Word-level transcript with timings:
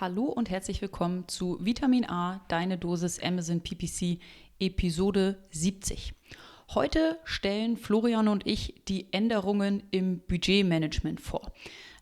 Hallo 0.00 0.24
und 0.24 0.50
herzlich 0.50 0.82
willkommen 0.82 1.28
zu 1.28 1.56
Vitamin 1.64 2.04
A, 2.10 2.44
deine 2.48 2.76
Dosis 2.78 3.20
Amazon 3.22 3.60
PPC, 3.60 4.18
Episode 4.58 5.38
70. 5.52 6.14
Heute 6.70 7.20
stellen 7.22 7.76
Florian 7.76 8.26
und 8.26 8.44
ich 8.44 8.82
die 8.88 9.12
Änderungen 9.12 9.84
im 9.92 10.18
Budgetmanagement 10.18 11.20
vor. 11.20 11.52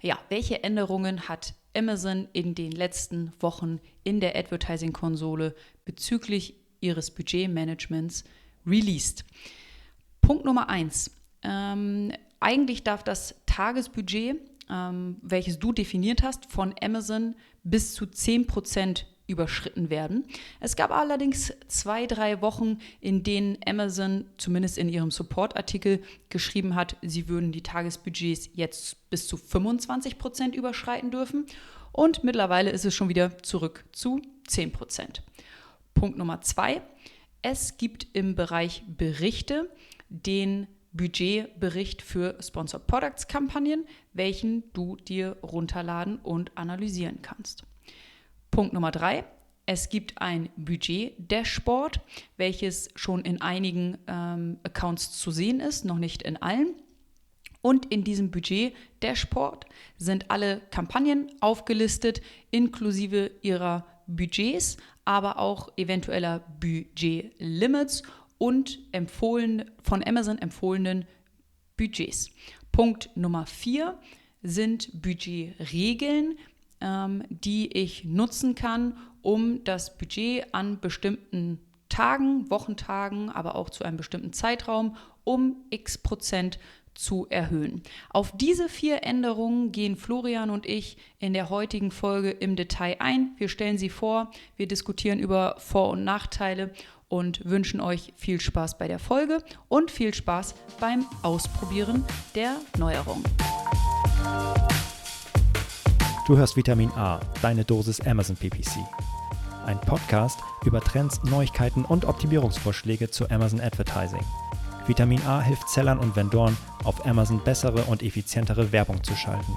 Ja, 0.00 0.18
welche 0.30 0.64
Änderungen 0.64 1.28
hat 1.28 1.52
Amazon 1.76 2.28
in 2.32 2.54
den 2.54 2.72
letzten 2.72 3.34
Wochen 3.40 3.78
in 4.04 4.20
der 4.20 4.36
Advertising-Konsole 4.36 5.54
bezüglich 5.84 6.54
ihres 6.80 7.10
Budgetmanagements 7.10 8.24
released? 8.66 9.26
Punkt 10.22 10.46
Nummer 10.46 10.70
eins. 10.70 11.10
Ähm, 11.42 12.10
eigentlich 12.40 12.84
darf 12.84 13.02
das 13.02 13.34
Tagesbudget 13.44 14.40
ähm, 14.72 15.16
welches 15.22 15.58
du 15.58 15.72
definiert 15.72 16.22
hast, 16.22 16.46
von 16.46 16.74
Amazon 16.80 17.34
bis 17.62 17.94
zu 17.94 18.04
10% 18.04 19.04
überschritten 19.26 19.88
werden. 19.90 20.24
Es 20.60 20.76
gab 20.76 20.90
allerdings 20.90 21.52
zwei, 21.68 22.06
drei 22.06 22.40
Wochen, 22.42 22.78
in 23.00 23.22
denen 23.22 23.58
Amazon 23.66 24.26
zumindest 24.36 24.78
in 24.78 24.88
ihrem 24.88 25.10
Support-Artikel 25.10 26.02
geschrieben 26.28 26.74
hat, 26.74 26.96
sie 27.02 27.28
würden 27.28 27.52
die 27.52 27.62
Tagesbudgets 27.62 28.50
jetzt 28.54 29.08
bis 29.10 29.26
zu 29.26 29.36
25% 29.36 30.54
überschreiten 30.54 31.10
dürfen. 31.10 31.46
Und 31.92 32.24
mittlerweile 32.24 32.70
ist 32.70 32.84
es 32.84 32.94
schon 32.94 33.08
wieder 33.08 33.42
zurück 33.42 33.84
zu 33.92 34.20
10% 34.48 35.20
Punkt 35.94 36.18
Nummer 36.18 36.40
zwei. 36.40 36.82
Es 37.42 37.76
gibt 37.76 38.06
im 38.12 38.34
Bereich 38.34 38.82
Berichte 38.86 39.70
den 40.08 40.66
Budgetbericht 40.92 42.02
für 42.02 42.36
Sponsored 42.40 42.86
Products 42.86 43.26
Kampagnen, 43.28 43.86
welchen 44.12 44.72
du 44.72 44.96
dir 44.96 45.36
runterladen 45.42 46.18
und 46.18 46.56
analysieren 46.56 47.20
kannst. 47.22 47.64
Punkt 48.50 48.72
Nummer 48.72 48.90
drei. 48.90 49.24
Es 49.64 49.88
gibt 49.88 50.20
ein 50.20 50.50
Budget-Dashboard, 50.56 52.00
welches 52.36 52.90
schon 52.96 53.24
in 53.24 53.40
einigen 53.40 53.96
ähm, 54.08 54.58
Accounts 54.64 55.18
zu 55.18 55.30
sehen 55.30 55.60
ist, 55.60 55.84
noch 55.84 55.98
nicht 55.98 56.22
in 56.22 56.36
allen. 56.36 56.74
Und 57.62 57.86
in 57.86 58.02
diesem 58.02 58.32
Budget-Dashboard 58.32 59.66
sind 59.96 60.30
alle 60.32 60.60
Kampagnen 60.70 61.30
aufgelistet, 61.40 62.20
inklusive 62.50 63.30
ihrer 63.40 63.86
Budgets, 64.08 64.78
aber 65.04 65.38
auch 65.38 65.72
eventueller 65.76 66.40
Budget-Limits 66.60 68.02
und 68.42 68.80
empfohlen, 68.90 69.70
von 69.84 70.02
Amazon 70.02 70.36
empfohlenen 70.36 71.06
Budgets. 71.76 72.28
Punkt 72.72 73.08
Nummer 73.14 73.46
vier 73.46 73.96
sind 74.42 75.00
Budgetregeln, 75.00 76.36
ähm, 76.80 77.22
die 77.28 77.72
ich 77.72 78.04
nutzen 78.04 78.56
kann, 78.56 78.96
um 79.20 79.62
das 79.62 79.96
Budget 79.96 80.52
an 80.52 80.80
bestimmten 80.80 81.60
Tagen, 81.88 82.50
Wochentagen, 82.50 83.30
aber 83.30 83.54
auch 83.54 83.70
zu 83.70 83.84
einem 83.84 83.96
bestimmten 83.96 84.32
Zeitraum 84.32 84.96
um 85.22 85.58
x 85.70 85.98
Prozent 85.98 86.58
zu 86.94 87.28
erhöhen. 87.30 87.82
Auf 88.10 88.36
diese 88.36 88.68
vier 88.68 89.04
Änderungen 89.04 89.70
gehen 89.70 89.96
Florian 89.96 90.50
und 90.50 90.66
ich 90.66 90.96
in 91.20 91.32
der 91.32 91.48
heutigen 91.48 91.92
Folge 91.92 92.30
im 92.30 92.56
Detail 92.56 92.96
ein. 92.98 93.36
Wir 93.38 93.48
stellen 93.48 93.78
sie 93.78 93.88
vor, 93.88 94.32
wir 94.56 94.66
diskutieren 94.66 95.20
über 95.20 95.54
Vor- 95.58 95.90
und 95.90 96.02
Nachteile 96.02 96.72
und 97.12 97.44
wünschen 97.44 97.82
euch 97.82 98.14
viel 98.16 98.40
Spaß 98.40 98.78
bei 98.78 98.88
der 98.88 98.98
Folge 98.98 99.44
und 99.68 99.90
viel 99.90 100.14
Spaß 100.14 100.54
beim 100.80 101.04
Ausprobieren 101.20 102.06
der 102.34 102.56
Neuerungen. 102.78 103.22
Du 106.26 106.38
hörst 106.38 106.56
Vitamin 106.56 106.90
A, 106.92 107.20
deine 107.42 107.66
Dosis 107.66 108.00
Amazon 108.00 108.36
PPC. 108.36 108.78
Ein 109.66 109.78
Podcast 109.82 110.40
über 110.64 110.80
Trends, 110.80 111.22
Neuigkeiten 111.24 111.84
und 111.84 112.06
Optimierungsvorschläge 112.06 113.10
zu 113.10 113.28
Amazon 113.28 113.60
Advertising. 113.60 114.24
Vitamin 114.86 115.20
A 115.26 115.42
hilft 115.42 115.68
Sellern 115.68 115.98
und 115.98 116.16
Vendoren, 116.16 116.56
auf 116.84 117.04
Amazon 117.04 117.44
bessere 117.44 117.82
und 117.84 118.02
effizientere 118.02 118.72
Werbung 118.72 119.04
zu 119.04 119.14
schalten. 119.14 119.52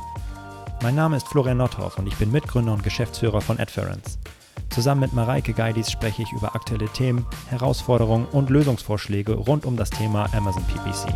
Mein 0.84 0.96
Name 0.96 1.16
ist 1.16 1.30
Florian 1.30 1.57
Nothoff 1.57 1.97
und 1.97 2.07
ich 2.07 2.18
bin 2.18 2.34
Mitgründer 2.34 2.74
und 2.74 2.84
Geschäftsführer 2.84 3.40
von 3.40 3.57
Adference. 3.62 4.19
Zusammen 4.70 5.02
mit 5.02 5.14
Mareike 5.14 5.53
Geidis 5.53 5.90
spreche 5.90 6.24
ich 6.24 6.31
über 6.34 6.56
aktuelle 6.56 6.88
Themen, 6.90 7.26
Herausforderungen 7.50 8.26
und 8.31 8.50
Lösungsvorschläge 8.50 9.34
rund 9.34 9.66
um 9.66 9.78
das 9.78 9.90
Thema 9.90 10.28
Amazon 10.34 10.64
PPC. 10.66 11.14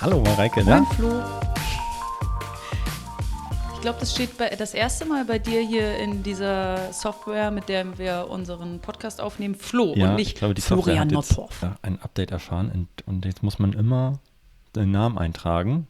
Hallo 0.00 0.20
Mareike, 0.20 0.64
ne? 0.64 0.82
Moin 0.82 0.86
Flo. 0.86 1.22
Ich 3.74 3.80
glaube, 3.80 4.00
das 4.00 4.12
steht 4.12 4.36
bei, 4.36 4.48
das 4.50 4.74
erste 4.74 5.06
Mal 5.06 5.24
bei 5.24 5.38
dir 5.38 5.60
hier 5.60 5.96
in 5.98 6.22
dieser 6.22 6.92
Software, 6.92 7.50
mit 7.50 7.68
der 7.68 7.96
wir 7.96 8.26
unseren 8.28 8.80
Podcast 8.80 9.20
aufnehmen, 9.20 9.54
Flo 9.54 9.94
ja, 9.94 10.10
und 10.10 10.16
nicht 10.16 10.30
ich 10.30 10.34
glaube, 10.34 10.54
die 10.54 10.60
Florian 10.62 11.08
Software 11.10 11.44
hat 11.44 11.50
jetzt, 11.50 11.62
ja, 11.62 11.76
ein 11.82 12.02
Update 12.02 12.30
erfahren 12.32 12.70
und, 12.74 12.88
und 13.06 13.24
jetzt 13.24 13.42
muss 13.42 13.58
man 13.58 13.72
immer 13.72 14.18
den 14.74 14.90
Namen 14.90 15.16
eintragen 15.16 15.86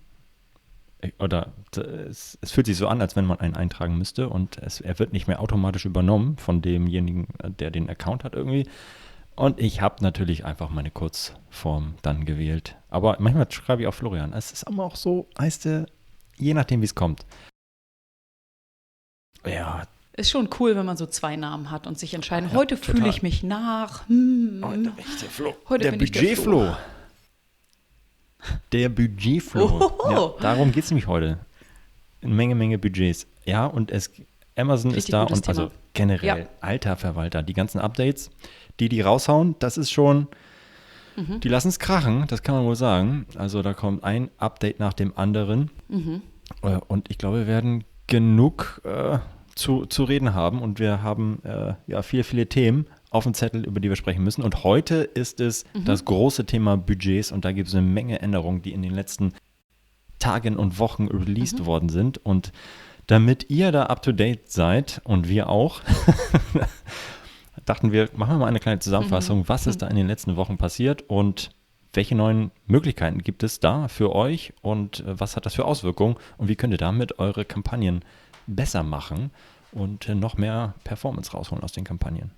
oder 1.18 1.52
es, 1.76 2.38
es, 2.40 2.50
fühlt 2.50 2.66
sich 2.66 2.76
so 2.76 2.88
an, 2.88 3.00
als 3.00 3.14
wenn 3.14 3.24
man 3.24 3.38
einen 3.40 3.54
eintragen 3.54 3.96
müsste 3.96 4.28
und 4.28 4.58
es, 4.58 4.80
er 4.80 4.98
wird 4.98 5.12
nicht 5.12 5.28
mehr 5.28 5.40
automatisch 5.40 5.84
übernommen 5.84 6.36
von 6.38 6.60
demjenigen, 6.60 7.28
der 7.58 7.70
den 7.70 7.88
Account 7.88 8.24
hat 8.24 8.34
irgendwie. 8.34 8.68
Und 9.36 9.60
ich 9.60 9.80
habe 9.80 10.02
natürlich 10.02 10.44
einfach 10.44 10.70
meine 10.70 10.90
Kurzform 10.90 11.94
dann 12.02 12.24
gewählt. 12.24 12.76
Aber 12.88 13.16
manchmal 13.20 13.48
schreibe 13.52 13.82
ich 13.82 13.88
auch 13.88 13.94
Florian. 13.94 14.32
Es 14.32 14.50
ist 14.50 14.64
aber 14.64 14.84
auch 14.84 14.96
so, 14.96 15.28
heißt 15.38 15.66
er, 15.66 15.86
je 16.36 16.54
nachdem, 16.54 16.80
wie 16.80 16.86
es 16.86 16.96
kommt. 16.96 17.24
Ja. 19.46 19.84
Ist 20.14 20.30
schon 20.30 20.48
cool, 20.58 20.74
wenn 20.74 20.84
man 20.84 20.96
so 20.96 21.06
zwei 21.06 21.36
Namen 21.36 21.70
hat 21.70 21.86
und 21.86 21.96
sich 21.96 22.14
entscheiden, 22.14 22.50
ja, 22.50 22.56
heute 22.56 22.76
fühle 22.76 23.08
ich 23.08 23.22
mich 23.22 23.44
nach. 23.44 24.08
Hm, 24.08 24.62
heute 24.64 24.90
bin 24.90 25.04
ich 25.06 25.20
der 25.20 25.30
Flo. 25.30 25.54
Heute 25.68 25.90
der 25.92 25.96
Budgetflo. 25.96 26.62
Der 26.62 26.78
Budgetflow. 28.70 29.92
Ja, 30.10 30.32
darum 30.40 30.72
geht 30.72 30.84
es 30.84 30.90
nämlich 30.90 31.06
heute. 31.06 31.38
Eine 32.22 32.34
Menge, 32.34 32.54
Menge 32.54 32.78
Budgets. 32.78 33.26
Ja, 33.44 33.66
und 33.66 33.90
es, 33.90 34.10
Amazon 34.56 34.90
Richtig 34.90 35.08
ist 35.08 35.12
da 35.12 35.22
und 35.22 35.42
Thema. 35.42 35.48
also 35.48 35.70
generell, 35.94 36.40
ja. 36.40 36.46
alter 36.60 36.96
Verwalter, 36.96 37.42
die 37.42 37.54
ganzen 37.54 37.78
Updates, 37.80 38.30
die 38.80 38.88
die 38.88 39.00
raushauen, 39.00 39.56
das 39.58 39.78
ist 39.78 39.90
schon, 39.90 40.28
mhm. 41.16 41.40
die 41.40 41.48
lassen 41.48 41.68
es 41.68 41.78
krachen, 41.78 42.26
das 42.28 42.42
kann 42.42 42.54
man 42.54 42.64
wohl 42.64 42.76
sagen. 42.76 43.26
Also 43.36 43.62
da 43.62 43.74
kommt 43.74 44.04
ein 44.04 44.30
Update 44.38 44.80
nach 44.80 44.92
dem 44.92 45.16
anderen. 45.16 45.70
Mhm. 45.88 46.22
Äh, 46.62 46.78
und 46.88 47.10
ich 47.10 47.18
glaube, 47.18 47.38
wir 47.38 47.46
werden 47.46 47.84
genug 48.06 48.80
äh, 48.84 49.18
zu, 49.54 49.86
zu 49.86 50.04
reden 50.04 50.34
haben 50.34 50.62
und 50.62 50.78
wir 50.78 51.02
haben 51.02 51.40
äh, 51.44 51.74
ja 51.86 52.02
viele, 52.02 52.24
viele 52.24 52.48
Themen 52.48 52.86
auf 53.10 53.24
dem 53.24 53.34
Zettel, 53.34 53.64
über 53.64 53.80
die 53.80 53.88
wir 53.88 53.96
sprechen 53.96 54.22
müssen. 54.22 54.42
Und 54.42 54.64
heute 54.64 54.96
ist 54.96 55.40
es 55.40 55.64
mhm. 55.74 55.84
das 55.84 56.04
große 56.04 56.44
Thema 56.44 56.76
Budgets 56.76 57.32
und 57.32 57.44
da 57.44 57.52
gibt 57.52 57.68
es 57.68 57.74
eine 57.74 57.86
Menge 57.86 58.20
Änderungen, 58.20 58.62
die 58.62 58.72
in 58.72 58.82
den 58.82 58.92
letzten 58.92 59.32
Tagen 60.18 60.56
und 60.56 60.78
Wochen 60.78 61.08
released 61.08 61.60
mhm. 61.60 61.66
worden 61.66 61.88
sind. 61.88 62.18
Und 62.18 62.52
damit 63.06 63.50
ihr 63.50 63.72
da 63.72 63.84
up 63.84 64.02
to 64.02 64.12
date 64.12 64.50
seid 64.50 65.00
und 65.04 65.28
wir 65.28 65.48
auch, 65.48 65.80
dachten 67.64 67.92
wir, 67.92 68.10
machen 68.14 68.34
wir 68.34 68.38
mal 68.38 68.46
eine 68.46 68.60
kleine 68.60 68.80
Zusammenfassung, 68.80 69.40
mhm. 69.40 69.48
was 69.48 69.66
ist 69.66 69.76
mhm. 69.76 69.80
da 69.80 69.86
in 69.88 69.96
den 69.96 70.06
letzten 70.06 70.36
Wochen 70.36 70.58
passiert 70.58 71.02
und 71.08 71.50
welche 71.94 72.14
neuen 72.14 72.50
Möglichkeiten 72.66 73.22
gibt 73.22 73.42
es 73.42 73.60
da 73.60 73.88
für 73.88 74.14
euch 74.14 74.52
und 74.60 75.00
äh, 75.00 75.18
was 75.18 75.36
hat 75.36 75.46
das 75.46 75.54
für 75.54 75.64
Auswirkungen 75.64 76.16
und 76.36 76.48
wie 76.48 76.56
könnt 76.56 76.74
ihr 76.74 76.78
damit 76.78 77.18
eure 77.18 77.44
Kampagnen 77.44 78.04
besser 78.46 78.82
machen 78.82 79.30
und 79.72 80.08
äh, 80.08 80.14
noch 80.14 80.36
mehr 80.36 80.74
Performance 80.84 81.32
rausholen 81.32 81.64
aus 81.64 81.72
den 81.72 81.84
Kampagnen. 81.84 82.30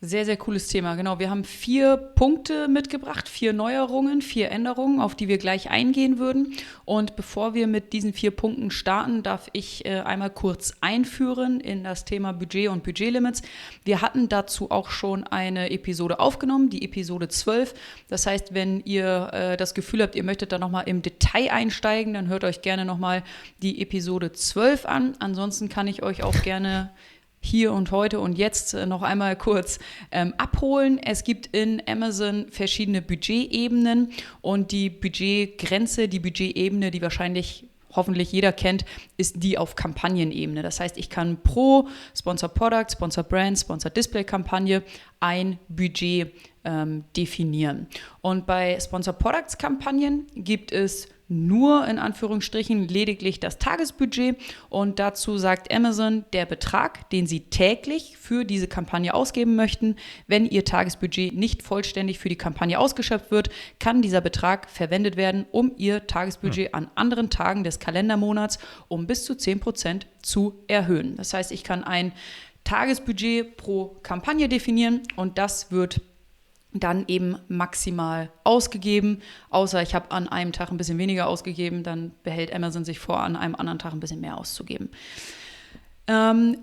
Sehr, 0.00 0.24
sehr 0.24 0.36
cooles 0.36 0.68
Thema. 0.68 0.94
Genau, 0.94 1.18
wir 1.18 1.28
haben 1.28 1.42
vier 1.42 1.96
Punkte 1.96 2.68
mitgebracht, 2.68 3.28
vier 3.28 3.52
Neuerungen, 3.52 4.22
vier 4.22 4.52
Änderungen, 4.52 5.00
auf 5.00 5.16
die 5.16 5.26
wir 5.26 5.38
gleich 5.38 5.70
eingehen 5.70 6.20
würden. 6.20 6.54
Und 6.84 7.16
bevor 7.16 7.52
wir 7.52 7.66
mit 7.66 7.92
diesen 7.92 8.12
vier 8.12 8.30
Punkten 8.30 8.70
starten, 8.70 9.24
darf 9.24 9.48
ich 9.54 9.84
äh, 9.86 9.98
einmal 9.98 10.30
kurz 10.30 10.72
einführen 10.80 11.58
in 11.58 11.82
das 11.82 12.04
Thema 12.04 12.30
Budget 12.30 12.68
und 12.68 12.84
Budgetlimits. 12.84 13.42
Wir 13.84 14.00
hatten 14.00 14.28
dazu 14.28 14.70
auch 14.70 14.90
schon 14.90 15.24
eine 15.24 15.72
Episode 15.72 16.20
aufgenommen, 16.20 16.70
die 16.70 16.84
Episode 16.84 17.26
12. 17.26 17.74
Das 18.06 18.24
heißt, 18.24 18.54
wenn 18.54 18.78
ihr 18.84 19.30
äh, 19.32 19.56
das 19.56 19.74
Gefühl 19.74 20.02
habt, 20.02 20.14
ihr 20.14 20.22
möchtet 20.22 20.52
da 20.52 20.60
nochmal 20.60 20.84
im 20.86 21.02
Detail 21.02 21.50
einsteigen, 21.50 22.14
dann 22.14 22.28
hört 22.28 22.44
euch 22.44 22.62
gerne 22.62 22.84
nochmal 22.84 23.24
die 23.62 23.82
Episode 23.82 24.30
12 24.30 24.86
an. 24.86 25.14
Ansonsten 25.18 25.68
kann 25.68 25.88
ich 25.88 26.04
euch 26.04 26.22
auch 26.22 26.40
gerne 26.44 26.92
hier 27.40 27.72
und 27.72 27.90
heute 27.90 28.20
und 28.20 28.36
jetzt 28.36 28.74
äh, 28.74 28.86
noch 28.86 29.02
einmal 29.02 29.36
kurz 29.36 29.78
ähm, 30.10 30.34
abholen. 30.38 30.98
Es 30.98 31.24
gibt 31.24 31.48
in 31.48 31.82
Amazon 31.86 32.46
verschiedene 32.50 33.02
Budgetebenen 33.02 34.10
und 34.40 34.72
die 34.72 34.90
Budgetgrenze, 34.90 36.08
die 36.08 36.20
Budgetebene, 36.20 36.90
die 36.90 37.02
wahrscheinlich 37.02 37.68
hoffentlich 37.94 38.32
jeder 38.32 38.52
kennt, 38.52 38.84
ist 39.16 39.42
die 39.42 39.58
auf 39.58 39.74
Kampagnenebene. 39.74 40.62
Das 40.62 40.80
heißt, 40.80 40.98
ich 40.98 41.10
kann 41.10 41.42
pro 41.42 41.88
Sponsor 42.16 42.48
Product, 42.48 42.86
Sponsor 42.90 43.24
Brand, 43.24 43.58
Sponsor 43.58 43.90
Display 43.90 44.24
Kampagne 44.24 44.82
ein 45.20 45.58
Budget 45.68 46.32
ähm, 46.64 47.04
definieren. 47.16 47.86
Und 48.20 48.46
bei 48.46 48.78
Sponsor 48.80 49.14
Products 49.14 49.58
Kampagnen 49.58 50.26
gibt 50.34 50.72
es 50.72 51.08
nur 51.28 51.86
in 51.86 51.98
Anführungsstrichen 51.98 52.88
lediglich 52.88 53.38
das 53.38 53.58
Tagesbudget 53.58 54.36
und 54.70 54.98
dazu 54.98 55.36
sagt 55.36 55.72
Amazon, 55.72 56.24
der 56.32 56.46
Betrag, 56.46 57.10
den 57.10 57.26
Sie 57.26 57.40
täglich 57.40 58.16
für 58.18 58.44
diese 58.44 58.66
Kampagne 58.66 59.12
ausgeben 59.12 59.54
möchten, 59.54 59.96
wenn 60.26 60.46
Ihr 60.46 60.64
Tagesbudget 60.64 61.34
nicht 61.34 61.62
vollständig 61.62 62.18
für 62.18 62.28
die 62.28 62.36
Kampagne 62.36 62.78
ausgeschöpft 62.78 63.30
wird, 63.30 63.50
kann 63.78 64.02
dieser 64.02 64.20
Betrag 64.20 64.70
verwendet 64.70 65.16
werden, 65.16 65.46
um 65.52 65.72
Ihr 65.76 66.06
Tagesbudget 66.06 66.74
an 66.74 66.90
anderen 66.94 67.30
Tagen 67.30 67.62
des 67.62 67.78
Kalendermonats 67.78 68.58
um 68.88 69.06
bis 69.06 69.24
zu 69.24 69.34
10 69.34 69.60
Prozent 69.60 70.06
zu 70.22 70.64
erhöhen. 70.66 71.16
Das 71.16 71.34
heißt, 71.34 71.52
ich 71.52 71.62
kann 71.62 71.84
ein 71.84 72.12
Tagesbudget 72.64 73.56
pro 73.56 73.96
Kampagne 74.02 74.48
definieren 74.48 75.02
und 75.16 75.38
das 75.38 75.70
wird 75.70 76.00
dann 76.72 77.04
eben 77.08 77.38
maximal 77.48 78.30
ausgegeben. 78.44 79.22
Außer 79.50 79.82
ich 79.82 79.94
habe 79.94 80.10
an 80.10 80.28
einem 80.28 80.52
Tag 80.52 80.70
ein 80.70 80.76
bisschen 80.76 80.98
weniger 80.98 81.26
ausgegeben, 81.26 81.82
dann 81.82 82.12
behält 82.22 82.52
Amazon 82.52 82.84
sich 82.84 82.98
vor, 82.98 83.20
an 83.20 83.36
einem 83.36 83.54
anderen 83.54 83.78
Tag 83.78 83.92
ein 83.92 84.00
bisschen 84.00 84.20
mehr 84.20 84.38
auszugeben. 84.38 84.90
Ähm, 86.06 86.58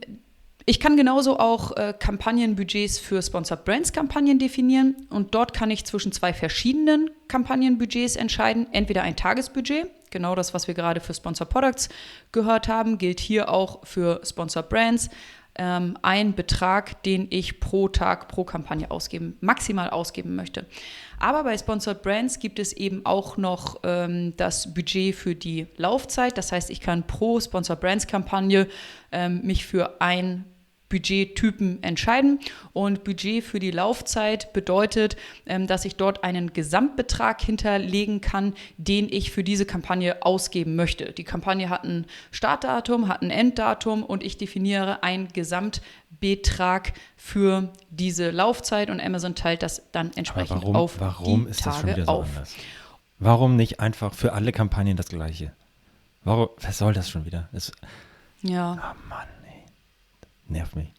ich 0.67 0.79
kann 0.79 0.97
genauso 0.97 1.37
auch 1.37 1.77
äh, 1.77 1.93
Kampagnenbudgets 1.97 2.97
für 2.97 3.21
Sponsored 3.21 3.65
Brands 3.65 3.93
Kampagnen 3.93 4.39
definieren 4.39 4.95
und 5.11 5.35
dort 5.35 5.53
kann 5.53 5.69
ich 5.69 5.85
zwischen 5.85 6.11
zwei 6.11 6.33
verschiedenen 6.33 7.11
Kampagnenbudgets 7.27 8.15
entscheiden. 8.15 8.67
Entweder 8.71 9.03
ein 9.03 9.15
Tagesbudget, 9.15 9.87
genau 10.09 10.33
das, 10.33 10.55
was 10.55 10.67
wir 10.67 10.73
gerade 10.73 11.01
für 11.01 11.13
Sponsored 11.13 11.49
Products 11.49 11.89
gehört 12.31 12.67
haben, 12.67 12.97
gilt 12.97 13.19
hier 13.19 13.49
auch 13.49 13.85
für 13.85 14.21
Sponsored 14.23 14.69
Brands 14.69 15.11
ähm, 15.57 15.97
ein 16.01 16.35
Betrag, 16.35 17.03
den 17.03 17.27
ich 17.29 17.59
pro 17.59 17.87
Tag, 17.87 18.27
pro 18.27 18.43
Kampagne 18.43 18.91
ausgeben, 18.91 19.37
maximal 19.41 19.89
ausgeben 19.89 20.35
möchte. 20.35 20.65
Aber 21.19 21.43
bei 21.43 21.57
Sponsored 21.57 22.01
Brands 22.01 22.39
gibt 22.39 22.59
es 22.59 22.73
eben 22.73 23.05
auch 23.05 23.37
noch 23.37 23.79
ähm, 23.83 24.33
das 24.37 24.73
Budget 24.73 25.15
für 25.15 25.35
die 25.35 25.67
Laufzeit. 25.77 26.37
Das 26.37 26.51
heißt, 26.51 26.69
ich 26.69 26.81
kann 26.81 27.07
pro 27.07 27.39
Sponsored 27.39 27.79
Brands 27.79 28.07
Kampagne 28.07 28.67
ähm, 29.11 29.41
mich 29.43 29.65
für 29.65 30.01
ein 30.01 30.45
Budgettypen 30.89 31.81
entscheiden. 31.83 32.39
Und 32.73 33.03
Budget 33.03 33.43
für 33.43 33.59
die 33.59 33.71
Laufzeit 33.71 34.53
bedeutet, 34.53 35.15
ähm, 35.45 35.67
dass 35.67 35.85
ich 35.85 35.95
dort 35.95 36.23
einen 36.23 36.53
Gesamtbetrag 36.53 37.41
hinterlegen 37.41 38.21
kann, 38.21 38.53
den 38.77 39.07
ich 39.11 39.31
für 39.31 39.43
diese 39.43 39.65
Kampagne 39.65 40.23
ausgeben 40.23 40.75
möchte. 40.75 41.11
Die 41.11 41.23
Kampagne 41.23 41.69
hat 41.69 41.83
ein 41.83 42.05
Startdatum, 42.31 43.07
hat 43.07 43.21
ein 43.21 43.31
Enddatum 43.31 44.03
und 44.03 44.23
ich 44.23 44.37
definiere 44.37 45.03
einen 45.03 45.29
Gesamtbetrag 45.29 46.93
für 47.17 47.69
diese 47.89 48.31
Laufzeit 48.31 48.89
und 48.89 49.01
Amazon 49.01 49.35
teilt 49.35 49.63
das 49.63 49.81
dann 49.91 50.11
entsprechend 50.15 50.61
warum, 50.61 50.75
auf 50.75 50.99
warum 50.99 51.45
die 51.45 51.51
ist 51.51 51.61
Tage 51.61 51.71
das 51.71 51.81
schon 51.81 51.89
wieder 51.89 52.05
so 52.05 52.11
auf. 52.11 52.27
anders? 52.27 52.55
Warum 53.17 53.55
nicht 53.55 53.79
einfach 53.79 54.13
für 54.13 54.33
alle 54.33 54.51
Kampagnen 54.51 54.97
das 54.97 55.07
gleiche? 55.07 55.53
Warum, 56.23 56.49
was 56.61 56.77
soll 56.77 56.93
das 56.93 57.09
schon 57.09 57.25
wieder? 57.25 57.49
Das, 57.51 57.71
Ja. 58.41 58.77
Ah 58.81 58.95
Mann. 59.07 59.34
Nervt 60.47 60.75
mich. 60.75 60.93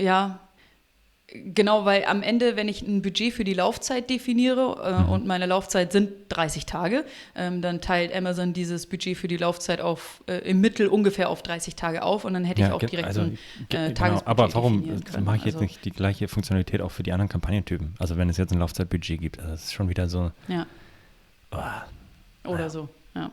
Ja, 0.00 0.40
genau, 1.28 1.84
weil 1.84 2.04
am 2.06 2.22
Ende, 2.22 2.56
wenn 2.56 2.68
ich 2.68 2.82
ein 2.82 3.02
Budget 3.02 3.32
für 3.32 3.44
die 3.44 3.54
Laufzeit 3.54 4.10
definiere 4.10 4.80
äh, 4.84 5.02
Mhm. 5.02 5.08
und 5.10 5.26
meine 5.26 5.46
Laufzeit 5.46 5.92
sind 5.92 6.10
30 6.30 6.66
Tage, 6.66 7.04
ähm, 7.36 7.62
dann 7.62 7.80
teilt 7.80 8.14
Amazon 8.14 8.52
dieses 8.52 8.86
Budget 8.86 9.16
für 9.16 9.28
die 9.28 9.36
Laufzeit 9.36 9.80
auf 9.80 10.22
äh, 10.26 10.38
im 10.38 10.60
Mittel 10.60 10.88
ungefähr 10.88 11.28
auf 11.28 11.42
30 11.42 11.76
Tage 11.76 12.02
auf 12.02 12.24
und 12.24 12.32
dann 12.34 12.44
hätte 12.44 12.62
ich 12.62 12.70
auch 12.70 12.78
direkt 12.80 13.08
also, 13.08 13.20
so 13.24 13.26
ein 13.28 13.34
äh, 13.34 13.66
genau, 13.68 13.94
Tagesbudget 13.94 14.26
aber 14.28 14.54
warum 14.54 14.80
mache 15.24 15.36
ich 15.36 15.44
jetzt 15.44 15.54
Also, 15.56 15.60
nicht 15.60 15.84
die 15.84 15.90
gleiche 15.90 16.26
Funktionalität 16.28 16.80
auch 16.80 16.90
für 16.90 17.02
die 17.02 17.12
anderen 17.12 17.28
Kampagnentypen? 17.28 17.94
Also 17.98 18.16
wenn 18.16 18.28
es 18.28 18.38
jetzt 18.38 18.52
ein 18.52 18.58
Laufzeitbudget 18.58 19.20
gibt, 19.20 19.38
also 19.38 19.50
das 19.52 19.64
ist 19.64 19.72
schon 19.72 19.88
wieder 19.88 20.08
so. 20.08 20.32
Ja. 20.48 20.66
Oh, 21.52 22.50
Oder 22.50 22.64
Ja. 22.64 22.70
so, 22.70 22.88
ja. 23.14 23.30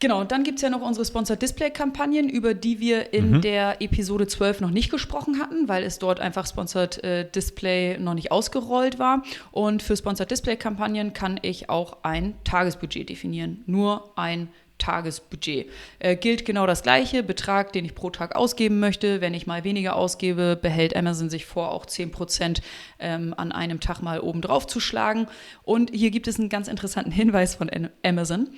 Genau, 0.00 0.20
und 0.20 0.30
dann 0.30 0.44
gibt 0.44 0.58
es 0.58 0.62
ja 0.62 0.70
noch 0.70 0.80
unsere 0.80 1.04
Sponsored 1.04 1.42
Display-Kampagnen, 1.42 2.28
über 2.28 2.54
die 2.54 2.78
wir 2.78 3.12
in 3.12 3.32
Mhm. 3.32 3.40
der 3.40 3.82
Episode 3.82 4.28
12 4.28 4.60
noch 4.60 4.70
nicht 4.70 4.90
gesprochen 4.92 5.40
hatten, 5.40 5.68
weil 5.68 5.82
es 5.82 5.98
dort 5.98 6.20
einfach 6.20 6.46
Sponsored 6.46 7.02
äh, 7.02 7.28
Display 7.28 7.98
noch 7.98 8.14
nicht 8.14 8.30
ausgerollt 8.30 9.00
war. 9.00 9.24
Und 9.50 9.82
für 9.82 9.96
Sponsored 9.96 10.30
Display-Kampagnen 10.30 11.14
kann 11.14 11.40
ich 11.42 11.68
auch 11.68 11.98
ein 12.04 12.34
Tagesbudget 12.44 13.08
definieren. 13.08 13.64
Nur 13.66 14.12
ein 14.16 14.50
Tagesbudget. 14.78 15.68
Äh, 15.98 16.14
gilt 16.14 16.44
genau 16.44 16.64
das 16.68 16.84
gleiche, 16.84 17.24
Betrag, 17.24 17.72
den 17.72 17.84
ich 17.84 17.96
pro 17.96 18.10
Tag 18.10 18.36
ausgeben 18.36 18.78
möchte. 18.78 19.20
Wenn 19.20 19.34
ich 19.34 19.48
mal 19.48 19.64
weniger 19.64 19.96
ausgebe, 19.96 20.54
behält 20.54 20.94
Amazon 20.94 21.28
sich 21.28 21.44
vor, 21.44 21.72
auch 21.72 21.84
10% 21.84 22.62
ähm, 23.00 23.34
an 23.36 23.50
einem 23.50 23.80
Tag 23.80 24.00
mal 24.00 24.20
oben 24.20 24.42
drauf 24.42 24.68
zu 24.68 24.78
schlagen. 24.78 25.26
Und 25.64 25.90
hier 25.92 26.12
gibt 26.12 26.28
es 26.28 26.38
einen 26.38 26.48
ganz 26.48 26.68
interessanten 26.68 27.10
Hinweis 27.10 27.56
von 27.56 27.68
Amazon. 28.04 28.48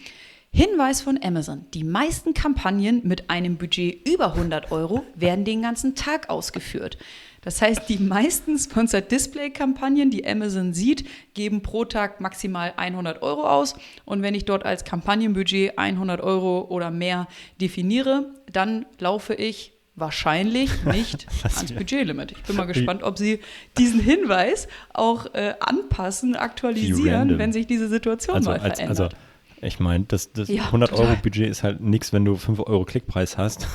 Hinweis 0.52 1.00
von 1.00 1.18
Amazon. 1.22 1.64
Die 1.74 1.84
meisten 1.84 2.34
Kampagnen 2.34 3.02
mit 3.06 3.30
einem 3.30 3.56
Budget 3.56 4.06
über 4.08 4.34
100 4.34 4.72
Euro 4.72 5.04
werden 5.14 5.44
den 5.44 5.62
ganzen 5.62 5.94
Tag 5.94 6.28
ausgeführt. 6.28 6.98
Das 7.42 7.62
heißt, 7.62 7.88
die 7.88 7.98
meisten 7.98 8.58
Sponsored 8.58 9.10
Display 9.12 9.50
Kampagnen, 9.50 10.10
die 10.10 10.26
Amazon 10.26 10.74
sieht, 10.74 11.06
geben 11.34 11.62
pro 11.62 11.84
Tag 11.84 12.20
maximal 12.20 12.74
100 12.76 13.22
Euro 13.22 13.44
aus. 13.48 13.74
Und 14.04 14.22
wenn 14.22 14.34
ich 14.34 14.44
dort 14.44 14.66
als 14.66 14.84
Kampagnenbudget 14.84 15.78
100 15.78 16.20
Euro 16.20 16.66
oder 16.68 16.90
mehr 16.90 17.28
definiere, 17.60 18.34
dann 18.52 18.86
laufe 18.98 19.34
ich 19.34 19.72
wahrscheinlich 19.94 20.84
nicht 20.84 21.26
ans 21.42 21.72
Budgetlimit. 21.72 22.32
Ich 22.32 22.42
bin 22.42 22.56
mal 22.56 22.66
gespannt, 22.66 23.04
ob 23.04 23.18
sie 23.18 23.38
diesen 23.78 24.00
Hinweis 24.00 24.66
auch 24.92 25.32
äh, 25.34 25.54
anpassen, 25.60 26.34
aktualisieren, 26.34 27.38
wenn 27.38 27.52
sich 27.52 27.68
diese 27.68 27.88
Situation 27.88 28.36
Also, 28.36 28.50
mal 28.50 28.58
als, 28.58 28.80
verändert. 28.80 29.00
also 29.14 29.16
ich 29.62 29.78
meine, 29.80 30.04
das, 30.04 30.32
das 30.32 30.48
Ja, 30.48 30.64
100 30.66 30.92
Euro 30.92 31.02
total. 31.02 31.16
Budget 31.16 31.48
ist 31.48 31.62
halt 31.62 31.80
nichts, 31.80 32.12
wenn 32.12 32.24
du 32.24 32.36
5 32.36 32.60
Euro 32.60 32.84
Klickpreis 32.84 33.36
hast. 33.36 33.66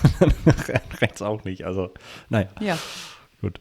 Rechts 1.01 1.21
auch 1.21 1.43
nicht. 1.43 1.65
Also, 1.65 1.93
naja, 2.29 2.49
ja. 2.59 2.77
gut. 3.41 3.59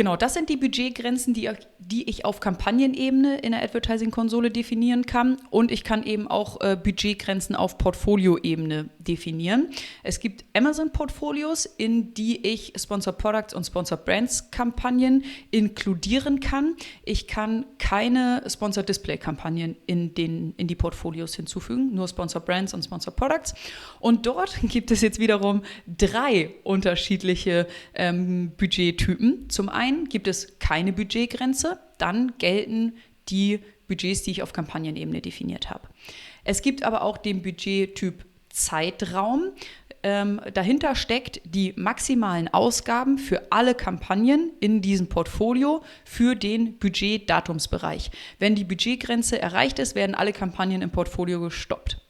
Genau, 0.00 0.16
das 0.16 0.32
sind 0.32 0.48
die 0.48 0.56
Budgetgrenzen, 0.56 1.34
die, 1.34 1.50
die 1.78 2.08
ich 2.08 2.24
auf 2.24 2.40
Kampagnenebene 2.40 3.36
in 3.40 3.52
der 3.52 3.62
Advertising-Konsole 3.62 4.50
definieren 4.50 5.04
kann. 5.04 5.36
Und 5.50 5.70
ich 5.70 5.84
kann 5.84 6.04
eben 6.04 6.26
auch 6.26 6.58
äh, 6.62 6.74
Budgetgrenzen 6.74 7.54
auf 7.54 7.76
Portfolioebene 7.76 8.88
definieren. 8.98 9.68
Es 10.02 10.18
gibt 10.18 10.46
Amazon-Portfolios, 10.56 11.66
in 11.66 12.14
die 12.14 12.46
ich 12.46 12.72
Sponsor 12.78 13.12
Products 13.12 13.52
und 13.52 13.64
Sponsor 13.66 13.98
Brands-Kampagnen 13.98 15.22
inkludieren 15.50 16.40
kann. 16.40 16.76
Ich 17.04 17.26
kann 17.26 17.66
keine 17.76 18.42
Sponsor 18.48 18.82
Display-Kampagnen 18.82 19.76
in, 19.84 20.14
in 20.56 20.66
die 20.66 20.74
Portfolios 20.76 21.34
hinzufügen, 21.34 21.94
nur 21.94 22.08
Sponsor 22.08 22.40
Brands 22.40 22.72
und 22.72 22.82
Sponsor 22.82 23.14
Products. 23.14 23.52
Und 23.98 24.24
dort 24.24 24.58
gibt 24.62 24.92
es 24.92 25.02
jetzt 25.02 25.18
wiederum 25.18 25.60
drei 25.86 26.54
unterschiedliche 26.64 27.66
ähm, 27.92 28.52
Budgettypen. 28.56 29.50
Zum 29.50 29.68
einen 29.68 29.89
gibt 30.08 30.28
es 30.28 30.58
keine 30.58 30.92
Budgetgrenze, 30.92 31.78
dann 31.98 32.34
gelten 32.38 32.94
die 33.28 33.60
Budgets, 33.88 34.22
die 34.22 34.30
ich 34.30 34.42
auf 34.42 34.52
Kampagnenebene 34.52 35.20
definiert 35.20 35.70
habe. 35.70 35.88
Es 36.44 36.62
gibt 36.62 36.82
aber 36.82 37.02
auch 37.02 37.18
den 37.18 37.42
Budgettyp 37.42 38.24
Zeitraum. 38.48 39.52
Ähm, 40.02 40.40
dahinter 40.54 40.94
steckt 40.94 41.40
die 41.44 41.74
maximalen 41.76 42.48
Ausgaben 42.48 43.18
für 43.18 43.52
alle 43.52 43.74
Kampagnen 43.74 44.50
in 44.60 44.80
diesem 44.80 45.08
Portfolio 45.08 45.82
für 46.04 46.34
den 46.34 46.78
Budgetdatumsbereich. 46.78 48.10
Wenn 48.38 48.54
die 48.54 48.64
Budgetgrenze 48.64 49.40
erreicht 49.40 49.78
ist, 49.78 49.94
werden 49.94 50.14
alle 50.14 50.32
Kampagnen 50.32 50.82
im 50.82 50.90
Portfolio 50.90 51.40
gestoppt. 51.40 52.00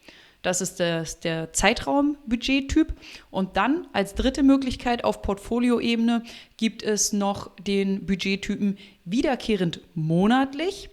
Das 0.42 0.60
ist 0.60 0.80
der, 0.80 1.04
der 1.22 1.52
Zeitraumbudgettyp. 1.52 2.94
Und 3.30 3.56
dann 3.56 3.86
als 3.92 4.14
dritte 4.14 4.42
Möglichkeit 4.42 5.04
auf 5.04 5.22
Portfolioebene 5.22 6.22
gibt 6.56 6.82
es 6.82 7.12
noch 7.12 7.54
den 7.56 8.06
Budgettypen 8.06 8.78
wiederkehrend 9.04 9.80
monatlich. 9.94 10.88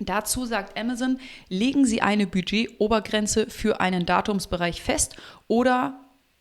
Dazu 0.00 0.44
sagt 0.44 0.78
Amazon, 0.78 1.18
legen 1.48 1.84
Sie 1.84 2.02
eine 2.02 2.26
Budgetobergrenze 2.26 3.48
für 3.48 3.80
einen 3.80 4.06
Datumsbereich 4.06 4.82
fest 4.82 5.16
oder 5.46 6.00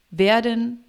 werden, 0.10 0.84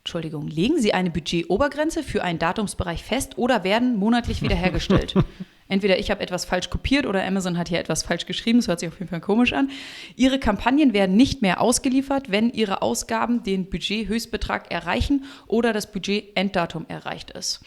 Entschuldigung, 0.00 0.48
legen 0.48 0.80
Sie 0.80 0.92
eine 0.92 1.10
Budgetobergrenze 1.10 2.02
für 2.02 2.22
einen 2.22 2.38
Datumsbereich 2.38 3.02
fest 3.02 3.38
oder 3.38 3.64
werden 3.64 3.96
monatlich 3.96 4.42
wiederhergestellt. 4.42 5.14
Entweder 5.68 5.98
ich 5.98 6.10
habe 6.10 6.22
etwas 6.22 6.44
falsch 6.44 6.70
kopiert 6.70 7.06
oder 7.06 7.24
Amazon 7.24 7.56
hat 7.56 7.68
hier 7.68 7.78
etwas 7.78 8.02
falsch 8.02 8.26
geschrieben. 8.26 8.58
Das 8.58 8.68
hört 8.68 8.80
sich 8.80 8.88
auf 8.88 8.98
jeden 8.98 9.08
Fall 9.08 9.20
komisch 9.20 9.52
an. 9.52 9.70
Ihre 10.16 10.38
Kampagnen 10.38 10.92
werden 10.92 11.16
nicht 11.16 11.42
mehr 11.42 11.60
ausgeliefert, 11.60 12.30
wenn 12.30 12.50
Ihre 12.50 12.82
Ausgaben 12.82 13.42
den 13.42 13.70
Budgethöchstbetrag 13.70 14.70
erreichen 14.70 15.24
oder 15.46 15.72
das 15.72 15.90
Budgetenddatum 15.90 16.86
erreicht 16.88 17.30
ist. 17.30 17.60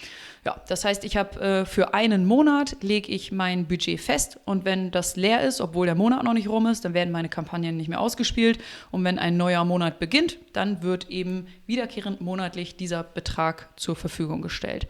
Ja, 0.45 0.61
das 0.69 0.85
heißt, 0.85 1.03
ich 1.03 1.17
habe 1.17 1.41
äh, 1.41 1.65
für 1.65 1.93
einen 1.93 2.25
Monat 2.25 2.77
lege 2.81 3.11
ich 3.11 3.33
mein 3.33 3.67
Budget 3.67 3.99
fest 3.99 4.39
und 4.45 4.63
wenn 4.63 4.91
das 4.91 5.17
leer 5.17 5.41
ist, 5.41 5.59
obwohl 5.59 5.87
der 5.87 5.95
Monat 5.95 6.23
noch 6.23 6.31
nicht 6.31 6.47
rum 6.47 6.67
ist, 6.67 6.85
dann 6.85 6.93
werden 6.93 7.11
meine 7.11 7.27
Kampagnen 7.27 7.75
nicht 7.75 7.89
mehr 7.89 7.99
ausgespielt 7.99 8.59
und 8.91 9.03
wenn 9.03 9.19
ein 9.19 9.35
neuer 9.35 9.65
Monat 9.65 9.99
beginnt, 9.99 10.37
dann 10.53 10.83
wird 10.83 11.09
eben 11.09 11.47
wiederkehrend 11.65 12.21
monatlich 12.21 12.77
dieser 12.77 13.03
Betrag 13.03 13.69
zur 13.75 13.97
Verfügung 13.97 14.41
gestellt. 14.41 14.87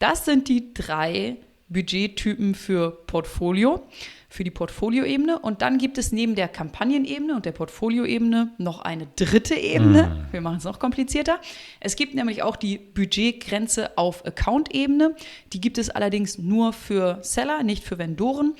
Das 0.00 0.24
sind 0.24 0.48
die 0.48 0.74
drei 0.74 1.36
Budgettypen 1.70 2.54
für 2.54 2.90
Portfolio, 3.06 3.86
für 4.28 4.44
die 4.44 4.50
Portfolioebene. 4.50 5.38
Und 5.38 5.62
dann 5.62 5.78
gibt 5.78 5.98
es 5.98 6.12
neben 6.12 6.34
der 6.34 6.48
Kampagnenebene 6.48 7.34
und 7.34 7.46
der 7.46 7.52
Portfolioebene 7.52 8.52
noch 8.58 8.80
eine 8.80 9.06
dritte 9.16 9.54
Ebene. 9.54 10.26
Mm. 10.28 10.32
Wir 10.32 10.40
machen 10.40 10.58
es 10.58 10.64
noch 10.64 10.78
komplizierter. 10.78 11.38
Es 11.78 11.96
gibt 11.96 12.14
nämlich 12.14 12.42
auch 12.42 12.56
die 12.56 12.76
Budgetgrenze 12.78 13.96
auf 13.96 14.26
Account-Ebene. 14.26 15.14
Die 15.52 15.60
gibt 15.60 15.78
es 15.78 15.90
allerdings 15.90 16.38
nur 16.38 16.72
für 16.72 17.18
Seller, 17.22 17.62
nicht 17.62 17.84
für 17.84 17.98
Vendoren. 17.98 18.54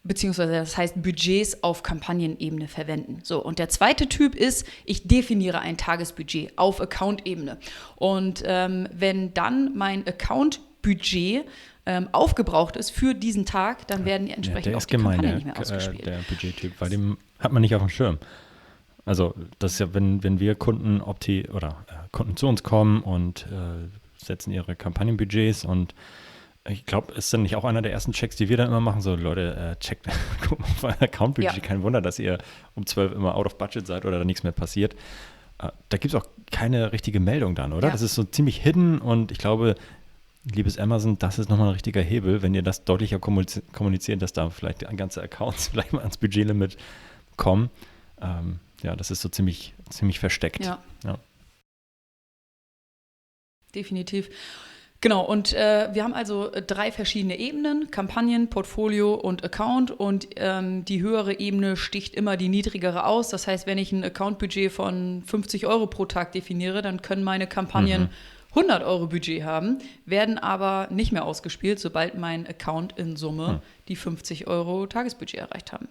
beziehungsweise 0.04 0.52
das 0.52 0.76
heißt 0.76 1.02
Budgets 1.02 1.62
auf 1.62 1.82
Kampagnenebene 1.82 2.68
verwenden. 2.68 3.20
So, 3.22 3.42
und 3.42 3.58
der 3.58 3.70
zweite 3.70 4.10
Typ 4.10 4.34
ist, 4.34 4.66
ich 4.84 5.08
definiere 5.08 5.60
ein 5.60 5.78
Tagesbudget 5.78 6.58
auf 6.58 6.82
Account-Ebene. 6.82 7.56
Und 7.96 8.42
ähm, 8.44 8.90
wenn 8.92 9.32
dann 9.32 9.74
mein 9.74 10.06
Account-Budget 10.06 11.46
ähm, 11.86 12.08
aufgebraucht 12.12 12.76
ist 12.76 12.90
für 12.90 13.14
diesen 13.14 13.46
Tag, 13.46 13.86
dann 13.86 14.04
werden 14.04 14.26
die 14.26 14.32
entsprechend 14.32 14.66
ja, 14.66 14.72
der 14.72 14.78
auch 14.78 14.84
die 14.84 14.96
gemein, 14.96 15.16
Kampagnen 15.16 15.34
nicht 15.34 15.46
mehr 15.46 15.58
ausgespielt. 15.58 16.06
Der 16.06 16.18
Budgettyp, 16.28 16.72
weil 16.80 16.90
dem 16.90 17.18
hat 17.38 17.52
man 17.52 17.62
nicht 17.62 17.74
auf 17.74 17.82
dem 17.82 17.88
Schirm. 17.88 18.18
Also 19.04 19.34
das 19.58 19.72
ist 19.72 19.78
ja, 19.80 19.94
wenn, 19.94 20.22
wenn 20.22 20.40
wir 20.40 20.54
Kunden 20.54 21.00
opti 21.00 21.48
oder 21.52 21.84
äh, 21.88 22.08
Kunden 22.12 22.36
zu 22.36 22.46
uns 22.46 22.62
kommen 22.62 23.02
und 23.02 23.46
äh, 23.46 23.88
setzen 24.16 24.52
ihre 24.52 24.76
Kampagnenbudgets 24.76 25.64
und 25.64 25.94
ich 26.68 26.84
glaube, 26.84 27.14
ist 27.14 27.32
dann 27.32 27.42
nicht 27.42 27.56
auch 27.56 27.64
einer 27.64 27.80
der 27.80 27.92
ersten 27.92 28.12
Checks, 28.12 28.36
die 28.36 28.50
wir 28.50 28.58
dann 28.58 28.68
immer 28.68 28.80
machen, 28.80 29.00
so 29.00 29.14
Leute, 29.16 29.56
äh, 29.56 29.76
checkt, 29.82 30.06
guckt 30.48 30.62
auf 30.62 30.84
euer 30.84 31.00
Account-Budget. 31.00 31.54
Ja. 31.54 31.60
Kein 31.60 31.82
Wunder, 31.82 32.02
dass 32.02 32.18
ihr 32.18 32.38
um 32.74 32.84
12 32.84 33.12
immer 33.12 33.34
out 33.34 33.46
of 33.46 33.56
budget 33.56 33.86
seid 33.86 34.04
oder 34.04 34.18
da 34.18 34.24
nichts 34.24 34.42
mehr 34.42 34.52
passiert. 34.52 34.94
Äh, 35.58 35.70
da 35.88 35.96
gibt 35.96 36.14
es 36.14 36.20
auch 36.20 36.26
keine 36.50 36.92
richtige 36.92 37.18
Meldung 37.18 37.54
dann, 37.54 37.72
oder? 37.72 37.88
Ja. 37.88 37.92
Das 37.92 38.02
ist 38.02 38.14
so 38.14 38.24
ziemlich 38.24 38.58
hidden 38.58 38.98
und 39.00 39.32
ich 39.32 39.38
glaube, 39.38 39.74
liebes 40.44 40.78
Amazon, 40.78 41.18
das 41.18 41.38
ist 41.38 41.48
nochmal 41.48 41.68
ein 41.68 41.72
richtiger 41.74 42.00
Hebel, 42.00 42.42
wenn 42.42 42.54
ihr 42.54 42.62
das 42.62 42.84
deutlicher 42.84 43.18
kommuniziert, 43.18 44.22
dass 44.22 44.32
da 44.32 44.50
vielleicht 44.50 44.84
ganze 44.96 45.22
Accounts 45.22 45.68
vielleicht 45.72 45.92
mal 45.92 46.00
ans 46.00 46.16
Budgetlimit 46.16 46.76
kommen. 47.36 47.70
Ähm, 48.20 48.58
ja, 48.82 48.96
das 48.96 49.10
ist 49.10 49.20
so 49.20 49.28
ziemlich, 49.28 49.74
ziemlich 49.90 50.18
versteckt. 50.18 50.64
Ja. 50.64 50.82
ja. 51.04 51.18
Definitiv. 53.74 54.30
Genau, 55.02 55.22
und 55.22 55.54
äh, 55.54 55.88
wir 55.94 56.04
haben 56.04 56.12
also 56.12 56.50
drei 56.66 56.92
verschiedene 56.92 57.38
Ebenen, 57.38 57.90
Kampagnen, 57.90 58.50
Portfolio 58.50 59.14
und 59.14 59.42
Account. 59.42 59.90
Und 59.90 60.28
ähm, 60.36 60.84
die 60.84 61.00
höhere 61.00 61.38
Ebene 61.38 61.76
sticht 61.76 62.14
immer 62.14 62.36
die 62.36 62.50
niedrigere 62.50 63.06
aus. 63.06 63.30
Das 63.30 63.46
heißt, 63.46 63.66
wenn 63.66 63.78
ich 63.78 63.92
ein 63.92 64.04
Account-Budget 64.04 64.70
von 64.70 65.22
50 65.24 65.66
Euro 65.66 65.86
pro 65.86 66.04
Tag 66.04 66.32
definiere, 66.32 66.82
dann 66.82 67.00
können 67.00 67.24
meine 67.24 67.46
Kampagnen 67.46 68.02
mhm 68.02 68.08
100 68.50 68.82
Euro 68.82 69.06
Budget 69.06 69.44
haben, 69.44 69.78
werden 70.06 70.38
aber 70.38 70.88
nicht 70.90 71.12
mehr 71.12 71.24
ausgespielt, 71.24 71.78
sobald 71.78 72.16
mein 72.16 72.46
Account 72.46 72.98
in 72.98 73.16
Summe 73.16 73.48
hm. 73.48 73.58
die 73.88 73.96
50 73.96 74.46
Euro 74.46 74.86
Tagesbudget 74.86 75.40
erreicht 75.40 75.72
haben. 75.72 75.88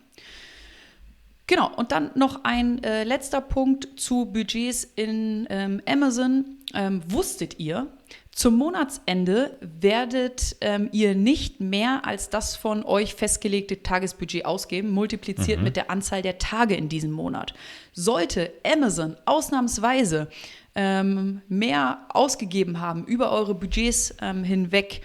Genau, 1.47 1.71
und 1.75 1.91
dann 1.91 2.11
noch 2.13 2.43
ein 2.43 2.83
äh, 2.83 3.03
letzter 3.03 3.41
Punkt 3.41 3.99
zu 3.99 4.25
Budgets 4.25 4.83
in 4.83 5.47
ähm, 5.49 5.81
Amazon. 5.87 6.45
Ähm, 6.75 7.01
wusstet 7.07 7.59
ihr, 7.59 7.87
zum 8.31 8.55
Monatsende 8.55 9.57
werdet 9.59 10.55
ähm, 10.61 10.89
ihr 10.91 11.15
nicht 11.15 11.59
mehr 11.59 12.05
als 12.05 12.29
das 12.29 12.55
von 12.55 12.83
euch 12.85 13.15
festgelegte 13.15 13.81
Tagesbudget 13.81 14.45
ausgeben, 14.45 14.91
multipliziert 14.91 15.57
mhm. 15.57 15.63
mit 15.63 15.75
der 15.75 15.89
Anzahl 15.89 16.21
der 16.21 16.37
Tage 16.37 16.75
in 16.75 16.87
diesem 16.87 17.11
Monat. 17.11 17.55
Sollte 17.93 18.53
Amazon 18.63 19.17
ausnahmsweise 19.25 20.29
ähm, 20.75 21.41
mehr 21.47 22.05
ausgegeben 22.09 22.79
haben 22.79 23.05
über 23.05 23.31
eure 23.31 23.55
Budgets 23.55 24.15
ähm, 24.21 24.43
hinweg, 24.43 25.01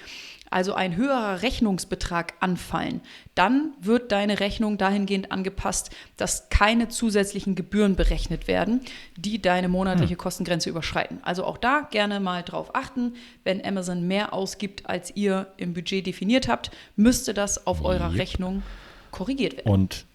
also 0.55 0.75
ein 0.75 0.95
höherer 0.95 1.43
Rechnungsbetrag 1.43 2.35
anfallen, 2.39 3.01
dann 3.35 3.73
wird 3.81 4.13
deine 4.13 4.39
Rechnung 4.39 4.79
dahingehend 4.79 5.33
angepasst, 5.33 5.91
dass 6.17 6.49
keine 6.49 6.89
zusätzlichen 6.89 7.57
Gebühren 7.57 7.97
berechnet 7.97 8.47
werden, 8.47 8.81
die 9.17 9.43
deine 9.43 9.69
monatliche 9.69 10.13
hm. 10.13 10.19
Kostengrenze 10.19 10.71
überschreiten. 10.71 11.19
Also 11.23 11.45
auch 11.45 11.59
da 11.59 11.81
gerne 11.91 12.21
mal 12.21 12.45
drauf 12.45 12.77
achten. 12.77 13.15
Wenn 13.43 13.65
Amazon 13.65 14.07
mehr 14.07 14.33
ausgibt, 14.33 14.89
als 14.89 15.17
ihr 15.17 15.49
im 15.57 15.75
Budget 15.75 16.07
definiert 16.07 16.47
habt, 16.47 16.71
müsste 16.95 17.35
das 17.35 17.67
auf 17.67 17.85
eurer 17.85 18.11
yep. 18.11 18.21
Rechnung 18.21 18.63
korrigiert 19.11 19.57
werden. 19.57 19.73
Und 19.73 20.07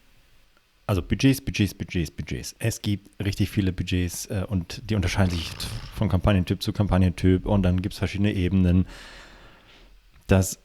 also 0.89 1.03
Budgets, 1.03 1.39
Budgets, 1.39 1.75
Budgets, 1.75 2.09
Budgets. 2.09 2.55
Es 2.57 2.81
gibt 2.81 3.23
richtig 3.23 3.51
viele 3.51 3.71
Budgets 3.71 4.25
äh, 4.25 4.43
und 4.47 4.81
die 4.89 4.95
unterscheiden 4.95 5.29
sich 5.29 5.51
von 5.93 6.09
Kampagnentyp 6.09 6.63
zu 6.63 6.73
Kampagnentyp 6.73 7.45
und 7.45 7.61
dann 7.61 7.83
gibt 7.83 7.93
es 7.93 7.99
verschiedene 7.99 8.33
Ebenen. 8.33 8.87
Das 10.25 10.57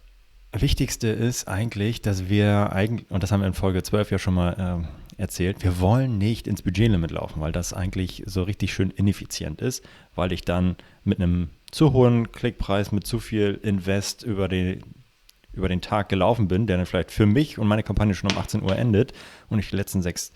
Wichtigste 0.53 1.09
ist 1.09 1.47
eigentlich, 1.47 2.01
dass 2.01 2.31
wir 2.31 2.73
eigentlich, 2.73 3.11
und 3.11 3.23
das 3.23 3.33
haben 3.33 3.41
wir 3.41 3.49
in 3.49 3.53
Folge 3.53 3.83
12 3.83 4.13
ja 4.13 4.19
schon 4.19 4.33
mal 4.33 4.87
äh, 5.19 5.21
erzählt, 5.21 5.63
wir 5.63 5.79
wollen 5.79 6.17
nicht 6.17 6.47
ins 6.47 6.63
Budgetlimit 6.63 7.11
laufen, 7.11 7.43
weil 7.43 7.53
das 7.53 7.75
eigentlich 7.75 8.23
so 8.25 8.45
richtig 8.45 8.73
schön 8.73 8.91
ineffizient 8.91 9.61
ist, 9.61 9.87
weil 10.15 10.33
ich 10.33 10.41
dann 10.41 10.77
mit 11.05 11.21
einem 11.21 11.51
zu 11.71 11.93
hohen 11.93 12.33
Klickpreis, 12.33 12.93
mit 12.93 13.07
zu 13.07 13.21
viel 13.21 13.61
Invest 13.63 14.23
über 14.23 14.49
die, 14.49 14.79
über 15.57 15.69
den 15.69 15.81
Tag 15.81 16.09
gelaufen 16.09 16.49
bin, 16.49 16.67
der 16.67 16.77
dann 16.77 16.87
vielleicht 16.87 17.11
für 17.11 17.27
mich 17.27 17.59
und 17.59 17.67
meine 17.67 17.83
Kampagne 17.83 18.15
schon 18.15 18.31
um 18.31 18.39
18 18.39 18.63
Uhr 18.63 18.77
endet 18.77 19.13
und 19.49 19.59
ich 19.59 19.71
die 19.71 19.77
letzten 19.77 20.03
sechs 20.03 20.33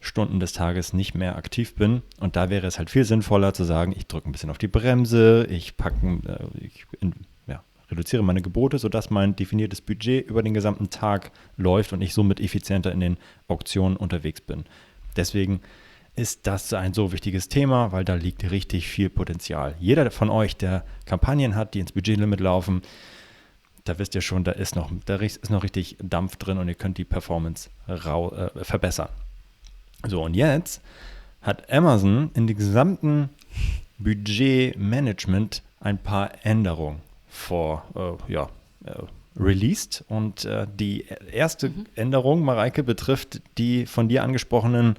Stunden 0.00 0.40
des 0.40 0.52
Tages 0.52 0.92
nicht 0.92 1.14
mehr 1.14 1.36
aktiv 1.36 1.74
bin. 1.76 2.02
Und 2.18 2.34
da 2.34 2.50
wäre 2.50 2.66
es 2.66 2.78
halt 2.78 2.90
viel 2.90 3.04
sinnvoller 3.04 3.54
zu 3.54 3.64
sagen, 3.64 3.94
ich 3.96 4.08
drücke 4.08 4.28
ein 4.28 4.32
bisschen 4.32 4.50
auf 4.50 4.58
die 4.58 4.68
Bremse, 4.68 5.46
ich 5.48 5.76
packe, 5.76 6.04
äh, 6.26 6.64
ich 6.64 6.86
in, 7.00 7.14
ja, 7.46 7.62
reduziere 7.90 8.24
meine 8.24 8.42
Gebote, 8.42 8.78
sodass 8.78 9.10
mein 9.10 9.36
definiertes 9.36 9.80
Budget 9.80 10.28
über 10.28 10.42
den 10.42 10.54
gesamten 10.54 10.90
Tag 10.90 11.30
läuft 11.56 11.92
und 11.92 12.02
ich 12.02 12.14
somit 12.14 12.40
effizienter 12.40 12.90
in 12.90 13.00
den 13.00 13.16
Auktionen 13.46 13.96
unterwegs 13.96 14.40
bin. 14.40 14.64
Deswegen 15.16 15.60
ist 16.14 16.46
das 16.46 16.72
ein 16.72 16.92
so 16.92 17.12
wichtiges 17.12 17.48
Thema, 17.48 17.92
weil 17.92 18.04
da 18.04 18.14
liegt 18.14 18.50
richtig 18.50 18.88
viel 18.88 19.08
Potenzial. 19.08 19.76
Jeder 19.78 20.10
von 20.10 20.30
euch, 20.30 20.56
der 20.56 20.84
Kampagnen 21.06 21.54
hat, 21.54 21.74
die 21.74 21.80
ins 21.80 21.92
Budgetlimit 21.92 22.40
laufen, 22.40 22.82
da 23.84 23.98
wisst 23.98 24.14
ihr 24.14 24.20
schon, 24.20 24.44
da 24.44 24.52
ist 24.52 24.76
noch, 24.76 24.90
da 25.06 25.16
ist 25.16 25.50
noch 25.50 25.62
richtig 25.62 25.96
Dampf 26.02 26.36
drin 26.36 26.58
und 26.58 26.68
ihr 26.68 26.74
könnt 26.74 26.98
die 26.98 27.04
Performance 27.04 27.70
rau, 27.88 28.32
äh, 28.32 28.64
verbessern. 28.64 29.08
So, 30.06 30.22
und 30.22 30.34
jetzt 30.34 30.80
hat 31.42 31.72
Amazon 31.72 32.30
in 32.34 32.46
dem 32.46 32.56
gesamten 32.56 33.28
Budgetmanagement 33.98 35.62
ein 35.80 35.98
paar 35.98 36.30
Änderungen 36.42 37.00
vor, 37.28 37.84
äh, 38.28 38.32
ja, 38.32 38.48
äh, 38.84 38.92
released. 39.36 40.04
Und 40.08 40.44
äh, 40.44 40.66
die 40.78 41.06
erste 41.32 41.70
mhm. 41.70 41.86
Änderung, 41.94 42.44
Mareike, 42.44 42.82
betrifft 42.82 43.40
die 43.58 43.86
von 43.86 44.08
dir 44.08 44.22
angesprochenen 44.22 44.96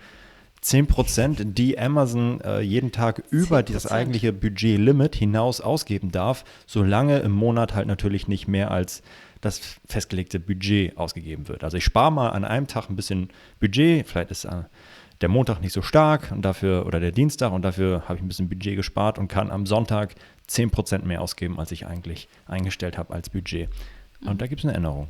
10%, 0.63 1.53
die 1.53 1.77
Amazon 1.77 2.39
äh, 2.41 2.61
jeden 2.61 2.91
Tag 2.91 3.23
über 3.29 3.59
10%. 3.59 3.73
das 3.73 3.91
eigentliche 3.91 4.31
Budgetlimit 4.31 5.15
hinaus 5.15 5.61
ausgeben 5.61 6.11
darf, 6.11 6.45
solange 6.65 7.19
im 7.19 7.31
Monat 7.31 7.75
halt 7.75 7.87
natürlich 7.87 8.27
nicht 8.27 8.47
mehr 8.47 8.71
als 8.71 9.03
das 9.41 9.59
festgelegte 9.85 10.39
Budget 10.39 10.97
ausgegeben 10.97 11.49
wird. 11.49 11.65
Also 11.65 11.75
ich 11.75 11.83
spare 11.83 12.11
mal 12.11 12.29
an 12.29 12.45
einem 12.45 12.67
Tag 12.67 12.89
ein 12.89 12.95
bisschen 12.95 13.29
Budget, 13.59 14.07
vielleicht 14.07 14.31
ist 14.31 14.45
äh, 14.45 14.63
der 15.19 15.29
Montag 15.29 15.61
nicht 15.61 15.73
so 15.73 15.81
stark 15.81 16.31
und 16.31 16.43
dafür 16.43 16.85
oder 16.85 16.99
der 16.99 17.11
Dienstag 17.11 17.51
und 17.51 17.63
dafür 17.63 18.03
habe 18.07 18.15
ich 18.15 18.21
ein 18.21 18.27
bisschen 18.27 18.49
Budget 18.49 18.77
gespart 18.77 19.19
und 19.19 19.27
kann 19.27 19.51
am 19.51 19.65
Sonntag 19.65 20.15
10% 20.49 21.03
mehr 21.03 21.21
ausgeben, 21.21 21.59
als 21.59 21.71
ich 21.71 21.85
eigentlich 21.85 22.29
eingestellt 22.45 22.97
habe 22.97 23.13
als 23.13 23.29
Budget. 23.29 23.69
Und 24.25 24.41
da 24.41 24.47
gibt 24.47 24.61
es 24.61 24.65
eine 24.65 24.75
Änderung. 24.75 25.09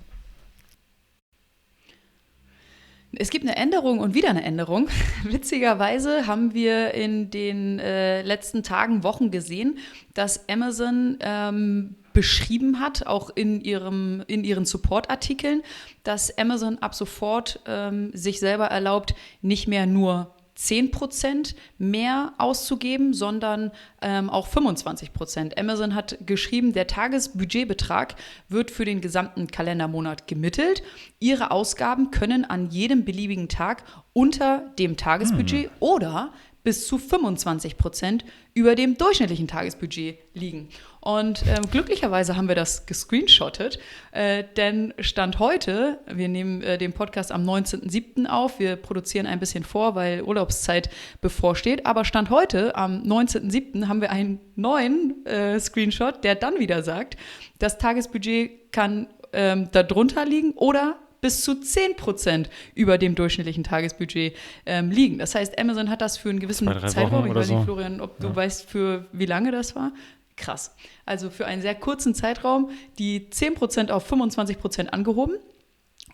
Es 3.15 3.29
gibt 3.29 3.46
eine 3.46 3.55
Änderung 3.55 4.00
und 4.00 4.15
wieder 4.15 4.29
eine 4.29 4.43
Änderung. 4.43 4.89
Witzigerweise 5.24 6.25
haben 6.25 6.53
wir 6.53 6.93
in 6.93 7.29
den 7.29 7.79
äh, 7.79 8.24
letzten 8.24 8.63
Tagen, 8.63 9.03
Wochen 9.03 9.29
gesehen, 9.29 9.77
dass 10.13 10.50
Amazon 10.50 11.17
ähm, 11.20 11.96
beschrieben 12.13 12.79
hat, 12.79 13.05
auch 13.05 13.29
in, 13.29 13.62
ihrem, 13.62 14.24
in 14.27 14.43
ihren 14.43 14.65
Support-Artikeln, 14.65 15.62
dass 16.03 16.36
Amazon 16.38 16.79
ab 16.79 16.96
sofort 16.96 17.60
ähm, 17.67 18.12
sich 18.13 18.39
selber 18.39 18.67
erlaubt, 18.67 19.15
nicht 19.41 19.67
mehr 19.67 19.86
nur 19.86 20.34
10% 20.57 21.55
mehr 21.77 22.33
auszugeben, 22.38 23.13
sondern 23.13 23.72
ähm, 24.01 24.29
auch 24.29 24.48
25% 24.48 25.57
Amazon 25.57 25.95
hat 25.95 26.17
geschrieben, 26.25 26.74
der 26.74 26.88
Tagesbudgetbetrag 26.88 28.15
wird 28.50 28.72
für 28.72 28.86
den 28.86 29.01
gesamten 29.01 29.48
Kalendermonat 29.48 30.27
gemittelt. 30.27 30.83
Ihre 31.19 31.51
Ausgaben 31.51 32.12
können 32.12 32.45
an 32.45 32.69
jedem 32.69 33.03
beliebigen 33.03 33.50
Tag 33.50 33.83
unter 34.13 34.72
dem 34.77 34.95
Tagesbudget 34.95 35.65
hm. 35.65 35.72
oder 35.79 36.33
bis 36.63 36.88
zu 36.88 36.98
25 36.98 37.77
Prozent 37.77 38.25
über 38.53 38.75
dem 38.75 38.98
durchschnittlichen 38.98 39.48
Tagesbudget 39.48 40.20
liegen. 40.34 40.70
Und 41.01 41.43
ähm, 41.48 41.70
glücklicherweise 41.70 42.38
haben 42.38 42.48
wir 42.48 42.55
das 42.55 42.86
gescreenshottet, 42.86 43.79
äh, 44.12 44.46
denn 44.55 44.93
Stand 45.00 45.39
heute, 45.39 46.00
wir 46.08 46.29
nehmen 46.29 46.62
äh, 46.62 46.77
den 46.77 46.93
Podcast 46.93 47.32
am 47.32 47.43
19.07. 47.43 48.25
auf, 48.27 48.60
wir 48.60 48.77
produzieren 48.77 49.25
ein 49.25 49.39
bisschen 49.39 49.65
vor, 49.65 49.96
weil 49.96 50.22
Urlaubszeit 50.22 50.89
bevorsteht, 51.20 51.86
aber 51.86 52.05
Stand 52.05 52.29
heute, 52.29 52.75
am 52.75 53.03
19.07., 53.03 53.88
haben 53.88 54.00
wir 54.00 54.12
einen 54.12 54.39
neuen 54.55 55.25
äh, 55.25 55.60
Screenshot, 55.60 56.24
der 56.24 56.36
dann 56.36 56.60
wieder 56.60 56.84
sagt, 56.84 57.17
das 57.60 57.77
Tagesbudget 57.77 58.72
kann 58.72 59.08
ähm, 59.34 59.70
darunter 59.72 60.25
liegen 60.25 60.51
oder 60.51 60.98
bis 61.24 61.42
zu 61.42 61.53
10% 61.53 62.48
über 62.75 63.00
dem 63.00 63.15
durchschnittlichen 63.15 63.63
Tagesbudget 63.63 64.36
ähm, 64.65 64.92
liegen. 64.92 65.18
Das 65.18 65.34
heißt, 65.34 65.58
Amazon 65.58 65.89
hat 65.89 66.01
das 66.01 66.18
für 66.18 66.30
einen 66.30 66.39
gewissen 66.39 66.68
Zwei, 66.68 66.88
Zeitraum, 66.88 67.25
ich 67.25 67.34
weiß 67.34 67.50
nicht, 67.50 67.63
Florian, 67.63 68.01
ob 68.01 68.22
ja. 68.22 68.30
du 68.30 68.36
weißt, 68.36 68.70
für 68.70 69.06
wie 69.13 69.25
lange 69.25 69.51
das 69.51 69.75
war. 69.75 69.94
Krass. 70.36 70.75
Also 71.06 71.30
für 71.30 71.46
einen 71.46 71.62
sehr 71.62 71.75
kurzen 71.75 72.13
Zeitraum 72.13 72.72
die 73.00 73.30
10% 73.32 73.89
auf 73.89 74.12
25% 74.12 74.88
angehoben 74.88 75.36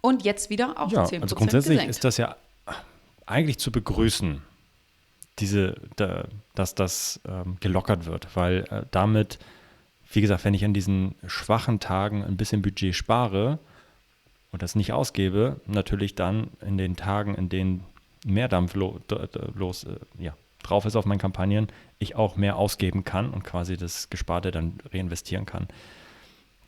und 0.01 0.23
jetzt 0.23 0.51
wieder 0.51 0.79
auf 0.79 0.91
ja, 0.91 1.05
10 1.05 1.23
also 1.23 1.35
grundsätzlich 1.35 1.77
gesenkt. 1.77 1.89
ist 1.89 2.03
das 2.03 2.17
ja 2.17 2.35
eigentlich 3.25 3.57
zu 3.57 3.71
begrüßen, 3.71 4.43
diese, 5.39 5.75
da, 5.95 6.25
dass 6.53 6.75
das 6.75 7.19
ähm, 7.27 7.57
gelockert 7.61 8.05
wird, 8.05 8.27
weil 8.35 8.65
äh, 8.69 8.83
damit, 8.91 9.39
wie 10.11 10.21
gesagt, 10.21 10.45
wenn 10.45 10.53
ich 10.53 10.65
an 10.65 10.73
diesen 10.73 11.15
schwachen 11.25 11.79
Tagen 11.79 12.23
ein 12.23 12.37
bisschen 12.37 12.61
Budget 12.61 12.93
spare, 12.93 13.57
und 14.51 14.61
das 14.61 14.75
nicht 14.75 14.93
ausgebe, 14.93 15.61
natürlich 15.65 16.15
dann 16.15 16.49
in 16.61 16.77
den 16.77 16.95
Tagen, 16.95 17.35
in 17.35 17.49
denen 17.49 17.85
mehr 18.25 18.47
Dampf 18.47 18.75
lo, 18.75 18.99
los 19.55 19.83
äh, 19.83 19.97
ja, 20.17 20.33
drauf 20.63 20.85
ist 20.85 20.95
auf 20.95 21.05
meinen 21.05 21.19
Kampagnen, 21.19 21.67
ich 21.99 22.15
auch 22.15 22.35
mehr 22.35 22.57
ausgeben 22.57 23.03
kann 23.03 23.29
und 23.29 23.43
quasi 23.43 23.77
das 23.77 24.09
Gesparte 24.09 24.51
dann 24.51 24.79
reinvestieren 24.91 25.45
kann. 25.45 25.67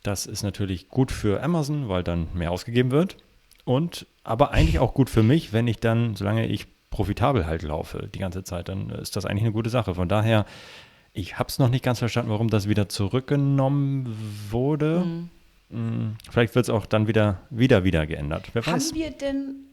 Das 0.02 0.26
ist 0.26 0.42
natürlich 0.42 0.88
gut 0.88 1.12
für 1.12 1.42
Amazon, 1.42 1.88
weil 1.88 2.02
dann 2.02 2.28
mehr 2.34 2.50
ausgegeben 2.50 2.90
wird. 2.90 3.16
Und 3.64 4.06
aber 4.24 4.50
eigentlich 4.50 4.80
auch 4.80 4.94
gut 4.94 5.08
für 5.08 5.22
mich, 5.22 5.52
wenn 5.52 5.68
ich 5.68 5.78
dann, 5.78 6.16
solange 6.16 6.46
ich 6.46 6.66
profitabel 6.90 7.46
halt 7.46 7.62
laufe 7.62 8.08
die 8.12 8.18
ganze 8.18 8.42
Zeit, 8.42 8.68
dann 8.68 8.90
ist 8.90 9.16
das 9.16 9.24
eigentlich 9.24 9.44
eine 9.44 9.52
gute 9.52 9.70
Sache. 9.70 9.94
Von 9.94 10.08
daher, 10.08 10.44
ich 11.12 11.38
habe 11.38 11.48
es 11.48 11.58
noch 11.58 11.68
nicht 11.68 11.84
ganz 11.84 12.00
verstanden, 12.00 12.30
warum 12.30 12.48
das 12.48 12.68
wieder 12.68 12.88
zurückgenommen 12.88 14.16
wurde. 14.50 15.04
Mhm. 15.04 15.30
Vielleicht 16.30 16.54
wird 16.54 16.66
es 16.66 16.70
auch 16.70 16.86
dann 16.86 17.06
wieder, 17.06 17.40
wieder, 17.50 17.84
wieder 17.84 18.06
geändert. 18.06 18.50
Wer 18.52 18.66
haben 18.66 18.74
weiß. 18.74 18.94
wir 18.94 19.10
denn 19.10 19.68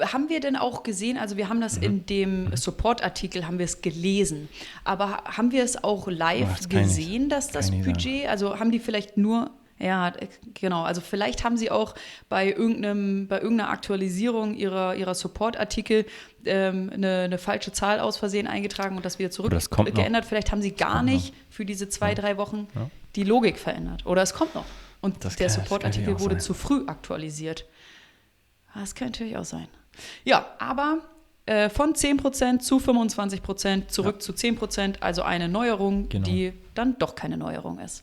haben 0.00 0.30
wir 0.30 0.40
denn 0.40 0.56
auch 0.56 0.82
gesehen, 0.82 1.18
also 1.18 1.36
wir 1.36 1.50
haben 1.50 1.60
das 1.60 1.76
mhm. 1.76 1.82
in 1.82 2.06
dem. 2.06 2.56
Support-Artikel, 2.56 3.46
haben 3.46 3.58
wir 3.58 3.66
es 3.66 3.82
gelesen, 3.82 4.48
aber 4.82 5.24
haben 5.24 5.52
wir 5.52 5.62
es 5.62 5.84
auch 5.84 6.08
live 6.08 6.60
oh, 6.64 6.68
gesehen, 6.68 7.28
dass 7.28 7.48
das 7.48 7.70
Budget, 7.70 8.28
also 8.28 8.58
haben 8.58 8.70
die 8.70 8.78
vielleicht 8.78 9.16
nur 9.16 9.50
ja, 9.78 10.12
genau. 10.52 10.82
Also 10.82 11.00
vielleicht 11.00 11.42
haben 11.42 11.56
sie 11.56 11.70
auch 11.70 11.94
bei, 12.28 12.52
irgendeinem, 12.52 13.28
bei 13.28 13.40
irgendeiner 13.40 13.70
Aktualisierung 13.70 14.54
ihrer, 14.54 14.94
ihrer 14.94 15.14
Support-Artikel 15.14 16.04
ähm, 16.44 16.90
eine, 16.92 17.20
eine, 17.20 17.38
falsche 17.38 17.72
Zahl 17.72 17.98
aus 17.98 18.18
Versehen 18.18 18.46
eingetragen 18.46 18.96
und 18.96 19.06
das 19.06 19.18
wieder 19.18 19.30
zurückgeändert. 19.30 20.26
Vielleicht 20.26 20.52
haben 20.52 20.60
sie 20.60 20.72
gar 20.72 21.02
nicht 21.02 21.32
noch. 21.32 21.40
für 21.48 21.64
diese 21.64 21.88
zwei, 21.88 22.10
ja. 22.10 22.14
drei 22.14 22.36
Wochen 22.36 22.68
ja. 22.74 22.90
Die 23.16 23.24
Logik 23.24 23.58
verändert. 23.58 24.06
Oder 24.06 24.22
es 24.22 24.34
kommt 24.34 24.54
noch. 24.54 24.66
Und 25.00 25.24
das 25.24 25.36
der 25.36 25.48
Support-Artikel 25.48 26.20
wurde 26.20 26.34
sein. 26.34 26.40
zu 26.40 26.54
früh 26.54 26.86
aktualisiert. 26.86 27.66
Das 28.74 28.94
könnte 28.94 29.12
natürlich 29.12 29.36
auch 29.36 29.44
sein. 29.44 29.68
Ja, 30.24 30.46
aber 30.58 30.98
äh, 31.46 31.68
von 31.68 31.94
10% 31.94 32.60
zu 32.60 32.78
25% 32.78 33.88
zurück 33.88 34.16
ja. 34.16 34.20
zu 34.20 34.32
10%, 34.32 35.00
also 35.00 35.22
eine 35.22 35.48
Neuerung, 35.48 36.08
genau. 36.08 36.24
die 36.24 36.52
dann 36.74 36.98
doch 36.98 37.14
keine 37.14 37.36
Neuerung 37.36 37.78
ist. 37.78 38.02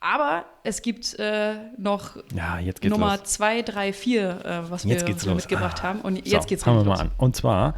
Aber 0.00 0.44
es 0.62 0.82
gibt 0.82 1.18
äh, 1.18 1.54
noch 1.78 2.16
ja, 2.34 2.60
Nummer 2.84 3.16
los. 3.16 3.24
2, 3.24 3.62
3, 3.62 3.92
4, 3.92 4.66
was 4.68 4.84
jetzt 4.84 5.26
wir 5.26 5.34
mitgebracht 5.34 5.78
ah. 5.80 5.82
haben. 5.82 6.00
Und 6.00 6.16
jetzt 6.26 6.42
so, 6.42 6.48
geht's 6.48 6.64
fangen 6.64 6.78
wir 6.78 6.84
mal 6.84 7.00
an. 7.00 7.10
Und 7.16 7.34
zwar, 7.34 7.74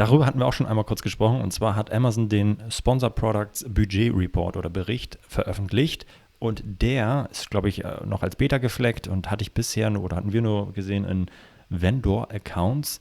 darüber 0.00 0.26
hatten 0.26 0.38
wir 0.38 0.46
auch 0.46 0.52
schon 0.52 0.66
einmal 0.66 0.84
kurz 0.84 1.02
gesprochen, 1.02 1.40
und 1.40 1.52
zwar 1.52 1.76
hat 1.76 1.92
Amazon 1.92 2.28
den 2.28 2.58
Sponsor 2.70 3.10
Products 3.10 3.64
Budget 3.68 4.14
Report 4.14 4.56
oder 4.56 4.70
Bericht 4.70 5.18
veröffentlicht. 5.28 6.06
Und 6.38 6.62
der 6.64 7.28
ist, 7.30 7.50
glaube 7.50 7.68
ich, 7.68 7.84
äh, 7.84 7.98
noch 8.06 8.22
als 8.22 8.36
Beta 8.36 8.56
gefleckt 8.56 9.08
und 9.08 9.30
hatte 9.30 9.42
ich 9.42 9.52
bisher 9.52 9.90
nur, 9.90 10.04
oder 10.04 10.16
hatten 10.16 10.32
wir 10.32 10.40
nur 10.40 10.72
gesehen 10.72 11.04
in 11.04 11.26
Vendor-Accounts 11.68 13.00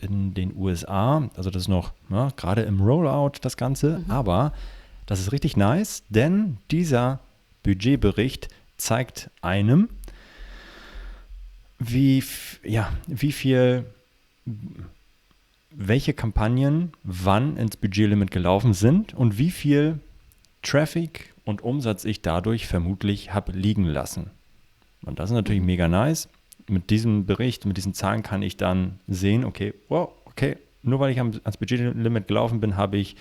in 0.00 0.34
den 0.34 0.54
USA. 0.56 1.28
Also 1.36 1.50
das 1.50 1.62
ist 1.62 1.68
noch 1.68 1.92
ja, 2.10 2.28
gerade 2.36 2.62
im 2.62 2.80
Rollout 2.80 3.38
das 3.40 3.56
Ganze. 3.56 3.98
Mhm. 3.98 4.10
Aber 4.10 4.52
das 5.06 5.18
ist 5.18 5.32
richtig 5.32 5.56
nice, 5.56 6.04
denn 6.10 6.58
dieser 6.70 7.18
Budgetbericht 7.64 8.48
zeigt 8.76 9.30
einem, 9.42 9.88
wie, 11.78 12.22
ja, 12.62 12.92
wie 13.08 13.32
viel, 13.32 13.84
welche 15.76 16.14
Kampagnen 16.14 16.92
wann 17.04 17.56
ins 17.56 17.76
Budgetlimit 17.76 18.30
gelaufen 18.30 18.72
sind 18.72 19.14
und 19.14 19.38
wie 19.38 19.50
viel 19.50 20.00
Traffic 20.62 21.34
und 21.44 21.62
Umsatz 21.62 22.04
ich 22.04 22.22
dadurch 22.22 22.66
vermutlich 22.66 23.34
habe 23.34 23.52
liegen 23.52 23.84
lassen. 23.84 24.30
Und 25.04 25.18
das 25.18 25.30
ist 25.30 25.34
natürlich 25.34 25.62
mega 25.62 25.86
nice. 25.86 26.28
Mit 26.68 26.90
diesem 26.90 27.26
Bericht, 27.26 27.66
mit 27.66 27.76
diesen 27.76 27.94
Zahlen 27.94 28.22
kann 28.22 28.42
ich 28.42 28.56
dann 28.56 28.98
sehen, 29.06 29.44
okay, 29.44 29.74
wow, 29.88 30.10
okay, 30.24 30.56
nur 30.82 30.98
weil 30.98 31.12
ich 31.12 31.20
ans 31.20 31.56
Budgetlimit 31.58 32.26
gelaufen 32.26 32.58
bin, 32.60 32.76
habe 32.76 32.96
ich 32.96 33.14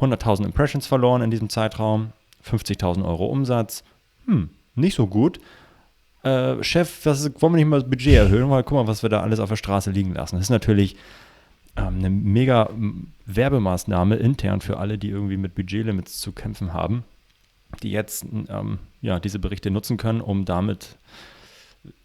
100.000 0.00 0.46
Impressions 0.46 0.86
verloren 0.86 1.22
in 1.22 1.30
diesem 1.30 1.48
Zeitraum. 1.48 2.12
50.000 2.44 3.04
Euro 3.04 3.26
Umsatz. 3.26 3.84
Hm, 4.26 4.50
nicht 4.74 4.94
so 4.94 5.06
gut. 5.06 5.38
Äh, 6.22 6.62
Chef, 6.62 7.04
was, 7.06 7.30
wollen 7.40 7.52
wir 7.52 7.56
nicht 7.56 7.66
mal 7.66 7.80
das 7.80 7.88
Budget 7.88 8.14
erhöhen? 8.14 8.48
Mal 8.48 8.64
guck 8.64 8.78
mal, 8.78 8.86
was 8.86 9.02
wir 9.02 9.10
da 9.10 9.20
alles 9.20 9.38
auf 9.38 9.48
der 9.48 9.56
Straße 9.56 9.90
liegen 9.90 10.14
lassen. 10.14 10.36
Das 10.36 10.46
ist 10.46 10.50
natürlich 10.50 10.96
ähm, 11.76 11.98
eine 11.98 12.10
mega 12.10 12.70
Werbemaßnahme 13.26 14.16
intern 14.16 14.60
für 14.60 14.78
alle, 14.78 14.98
die 14.98 15.10
irgendwie 15.10 15.36
mit 15.36 15.54
Budgetlimits 15.54 16.20
zu 16.20 16.32
kämpfen 16.32 16.72
haben, 16.72 17.04
die 17.82 17.90
jetzt 17.90 18.24
ähm, 18.48 18.78
ja, 19.00 19.20
diese 19.20 19.38
Berichte 19.38 19.70
nutzen 19.70 19.96
können, 19.96 20.20
um 20.20 20.44
damit 20.44 20.98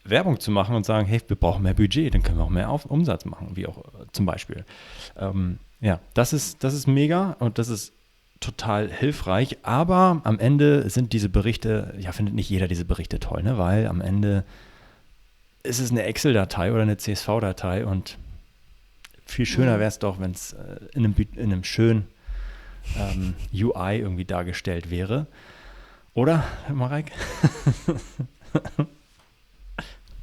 Werbung 0.03 0.39
zu 0.39 0.51
machen 0.51 0.75
und 0.75 0.85
sagen, 0.85 1.07
hey, 1.07 1.21
wir 1.27 1.35
brauchen 1.35 1.63
mehr 1.63 1.73
Budget, 1.73 2.13
dann 2.13 2.23
können 2.23 2.37
wir 2.37 2.43
auch 2.43 2.49
mehr 2.49 2.69
Auf 2.69 2.85
Umsatz 2.85 3.25
machen, 3.25 3.51
wie 3.53 3.67
auch 3.67 3.77
äh, 3.77 4.05
zum 4.11 4.25
Beispiel. 4.25 4.65
Ähm, 5.17 5.59
ja, 5.81 5.99
das 6.13 6.33
ist, 6.33 6.63
das 6.63 6.73
ist 6.73 6.87
mega 6.87 7.37
und 7.39 7.57
das 7.57 7.69
ist 7.69 7.93
total 8.39 8.89
hilfreich, 8.89 9.57
aber 9.63 10.21
am 10.23 10.39
Ende 10.39 10.89
sind 10.89 11.13
diese 11.13 11.29
Berichte, 11.29 11.93
ja, 11.99 12.11
findet 12.11 12.35
nicht 12.35 12.49
jeder 12.49 12.67
diese 12.67 12.85
Berichte 12.85 13.19
toll, 13.19 13.43
ne? 13.43 13.57
weil 13.57 13.87
am 13.87 14.01
Ende 14.01 14.45
ist 15.63 15.79
es 15.79 15.91
eine 15.91 16.03
Excel-Datei 16.03 16.71
oder 16.71 16.83
eine 16.83 16.97
CSV-Datei 16.97 17.85
und 17.85 18.17
viel 19.29 19.45
schöner 19.45 19.75
mhm. 19.75 19.79
wäre 19.79 19.87
es 19.89 19.99
doch, 19.99 20.19
wenn 20.19 20.31
es 20.31 20.53
äh, 20.53 20.79
in, 20.93 21.05
einem, 21.05 21.15
in 21.35 21.53
einem 21.53 21.63
schönen 21.63 22.07
ähm, 22.97 23.35
UI 23.53 23.97
irgendwie 23.99 24.25
dargestellt 24.25 24.89
wäre. 24.89 25.27
Oder, 26.13 26.43
Marek? 26.73 27.11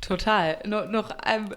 Total. 0.00 0.58
No, 0.66 0.84
noch, 0.84 1.10
ähm, 1.24 1.48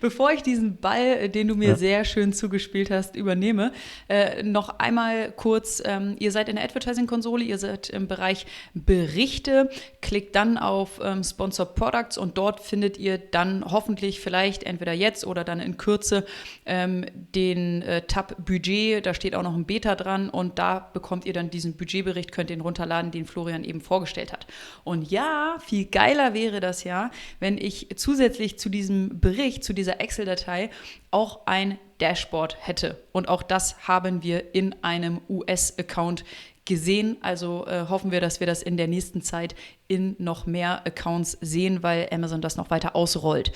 bevor 0.00 0.32
ich 0.32 0.42
diesen 0.42 0.78
Ball, 0.78 1.28
den 1.28 1.48
du 1.48 1.54
mir 1.54 1.70
ja. 1.70 1.76
sehr 1.76 2.04
schön 2.04 2.32
zugespielt 2.32 2.90
hast, 2.90 3.16
übernehme, 3.16 3.72
äh, 4.08 4.42
noch 4.42 4.78
einmal 4.78 5.32
kurz, 5.32 5.82
ähm, 5.84 6.16
ihr 6.18 6.32
seid 6.32 6.48
in 6.48 6.56
der 6.56 6.64
Advertising-Konsole, 6.64 7.44
ihr 7.44 7.58
seid 7.58 7.90
im 7.90 8.08
Bereich 8.08 8.46
Berichte, 8.74 9.70
klickt 10.00 10.34
dann 10.36 10.58
auf 10.58 11.00
ähm, 11.02 11.22
Sponsor 11.22 11.66
Products 11.66 12.18
und 12.18 12.38
dort 12.38 12.60
findet 12.60 12.98
ihr 12.98 13.18
dann 13.18 13.64
hoffentlich 13.64 14.20
vielleicht 14.20 14.64
entweder 14.64 14.92
jetzt 14.92 15.26
oder 15.26 15.44
dann 15.44 15.60
in 15.60 15.76
Kürze 15.76 16.24
ähm, 16.66 17.04
den 17.34 17.82
äh, 17.82 18.02
Tab 18.02 18.44
Budget, 18.44 19.06
da 19.06 19.14
steht 19.14 19.34
auch 19.34 19.42
noch 19.42 19.54
ein 19.54 19.64
Beta 19.64 19.94
dran 19.94 20.30
und 20.30 20.58
da 20.58 20.90
bekommt 20.92 21.24
ihr 21.24 21.32
dann 21.32 21.50
diesen 21.50 21.76
Budgetbericht, 21.76 22.32
könnt 22.32 22.50
ihr 22.50 22.56
ihn 22.56 22.62
runterladen, 22.62 23.10
den 23.10 23.26
Florian 23.26 23.64
eben 23.64 23.80
vorgestellt 23.80 24.32
hat. 24.32 24.46
Und 24.84 25.10
ja, 25.10 25.56
viel 25.64 25.86
geiler 25.86 26.34
wäre 26.34 26.60
das 26.60 26.84
ja, 26.84 27.10
wenn 27.40 27.58
ich 27.58 27.88
zusätzlich 27.96 28.58
zu 28.58 28.68
diesem 28.68 29.20
Bericht, 29.20 29.64
zu 29.68 29.74
dieser 29.74 30.00
Excel-Datei 30.00 30.70
auch 31.10 31.40
ein 31.44 31.78
Dashboard 32.00 32.56
hätte. 32.58 32.96
Und 33.12 33.28
auch 33.28 33.42
das 33.42 33.86
haben 33.86 34.22
wir 34.22 34.54
in 34.54 34.74
einem 34.82 35.20
US-Account 35.28 36.24
gesehen. 36.64 37.18
Also 37.20 37.66
äh, 37.66 37.84
hoffen 37.90 38.10
wir, 38.10 38.22
dass 38.22 38.40
wir 38.40 38.46
das 38.46 38.62
in 38.62 38.78
der 38.78 38.88
nächsten 38.88 39.20
Zeit 39.20 39.54
in 39.86 40.16
noch 40.18 40.46
mehr 40.46 40.86
Accounts 40.86 41.36
sehen, 41.42 41.82
weil 41.82 42.08
Amazon 42.10 42.40
das 42.40 42.56
noch 42.56 42.70
weiter 42.70 42.96
ausrollt. 42.96 43.52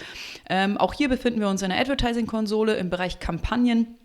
Ähm, 0.51 0.77
auch 0.77 0.93
hier 0.93 1.09
befinden 1.09 1.41
wir 1.41 1.49
uns 1.49 1.63
in 1.63 1.71
der 1.71 1.81
Advertising-Konsole 1.81 2.75
im 2.75 2.91
Bereich 2.91 3.19
Kampagnen. 3.19 3.97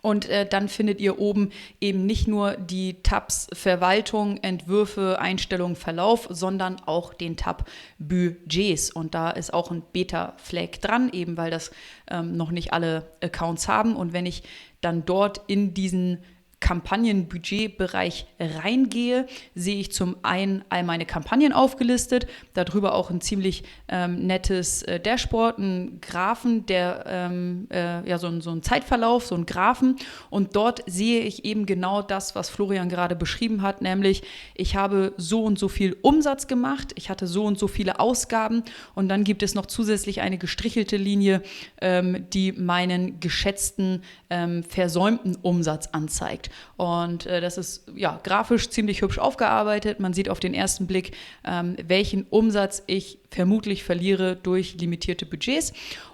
Und 0.00 0.28
äh, 0.28 0.46
dann 0.48 0.68
findet 0.68 1.00
ihr 1.00 1.18
oben 1.18 1.50
eben 1.80 2.06
nicht 2.06 2.28
nur 2.28 2.52
die 2.56 3.02
Tabs 3.02 3.48
Verwaltung, 3.52 4.38
Entwürfe, 4.42 5.18
Einstellungen, 5.20 5.76
Verlauf, 5.76 6.28
sondern 6.30 6.76
auch 6.86 7.14
den 7.14 7.36
Tab 7.36 7.68
Budgets. 7.98 8.90
Und 8.90 9.14
da 9.14 9.30
ist 9.30 9.52
auch 9.52 9.70
ein 9.70 9.82
Beta-Flag 9.92 10.80
dran, 10.80 11.10
eben 11.12 11.36
weil 11.36 11.50
das 11.50 11.72
ähm, 12.10 12.36
noch 12.36 12.52
nicht 12.52 12.72
alle 12.72 13.10
Accounts 13.20 13.66
haben. 13.66 13.96
Und 13.96 14.12
wenn 14.12 14.26
ich 14.26 14.44
dann 14.80 15.04
dort 15.04 15.40
in 15.48 15.74
diesen 15.74 16.18
Kampagnenbudgetbereich 16.60 18.26
reingehe, 18.40 19.26
sehe 19.54 19.78
ich 19.78 19.92
zum 19.92 20.16
einen 20.22 20.64
all 20.68 20.82
meine 20.82 21.06
Kampagnen 21.06 21.52
aufgelistet, 21.52 22.26
darüber 22.52 22.94
auch 22.94 23.10
ein 23.10 23.20
ziemlich 23.20 23.62
ähm, 23.88 24.26
nettes 24.26 24.82
äh, 24.82 24.98
Dashboard, 24.98 25.58
ein 25.58 26.00
Graphen, 26.00 26.66
der 26.66 27.04
ähm, 27.06 27.68
äh, 27.70 28.08
ja 28.08 28.18
so 28.18 28.26
ein, 28.26 28.40
so 28.40 28.50
ein 28.50 28.62
Zeitverlauf, 28.62 29.24
so 29.24 29.36
ein 29.36 29.46
Graphen 29.46 29.96
und 30.30 30.56
dort 30.56 30.82
sehe 30.86 31.20
ich 31.22 31.44
eben 31.44 31.64
genau 31.64 32.02
das, 32.02 32.34
was 32.34 32.50
Florian 32.50 32.88
gerade 32.88 33.14
beschrieben 33.14 33.62
hat, 33.62 33.80
nämlich 33.80 34.22
ich 34.54 34.74
habe 34.74 35.14
so 35.16 35.44
und 35.44 35.58
so 35.58 35.68
viel 35.68 35.96
Umsatz 36.02 36.48
gemacht, 36.48 36.92
ich 36.96 37.08
hatte 37.08 37.28
so 37.28 37.44
und 37.44 37.58
so 37.58 37.68
viele 37.68 38.00
Ausgaben 38.00 38.64
und 38.96 39.08
dann 39.08 39.22
gibt 39.22 39.44
es 39.44 39.54
noch 39.54 39.66
zusätzlich 39.66 40.20
eine 40.22 40.38
gestrichelte 40.38 40.96
Linie, 40.96 41.42
ähm, 41.80 42.26
die 42.32 42.50
meinen 42.52 43.20
geschätzten 43.20 44.02
ähm, 44.28 44.64
versäumten 44.64 45.36
Umsatz 45.36 45.88
anzeigt. 45.92 46.47
Und 46.76 47.26
äh, 47.26 47.40
das 47.40 47.58
ist 47.58 47.86
ja 47.94 48.20
grafisch 48.22 48.70
ziemlich 48.70 49.02
hübsch 49.02 49.18
aufgearbeitet. 49.18 50.00
Man 50.00 50.12
sieht 50.12 50.28
auf 50.28 50.40
den 50.40 50.54
ersten 50.54 50.86
Blick, 50.86 51.16
ähm, 51.44 51.76
welchen 51.86 52.24
Umsatz 52.24 52.82
ich 52.86 53.18
vermutlich 53.30 53.84
verliere 53.84 54.36
durch 54.36 54.76
limitierte 54.76 55.26
Budgets. 55.26 55.72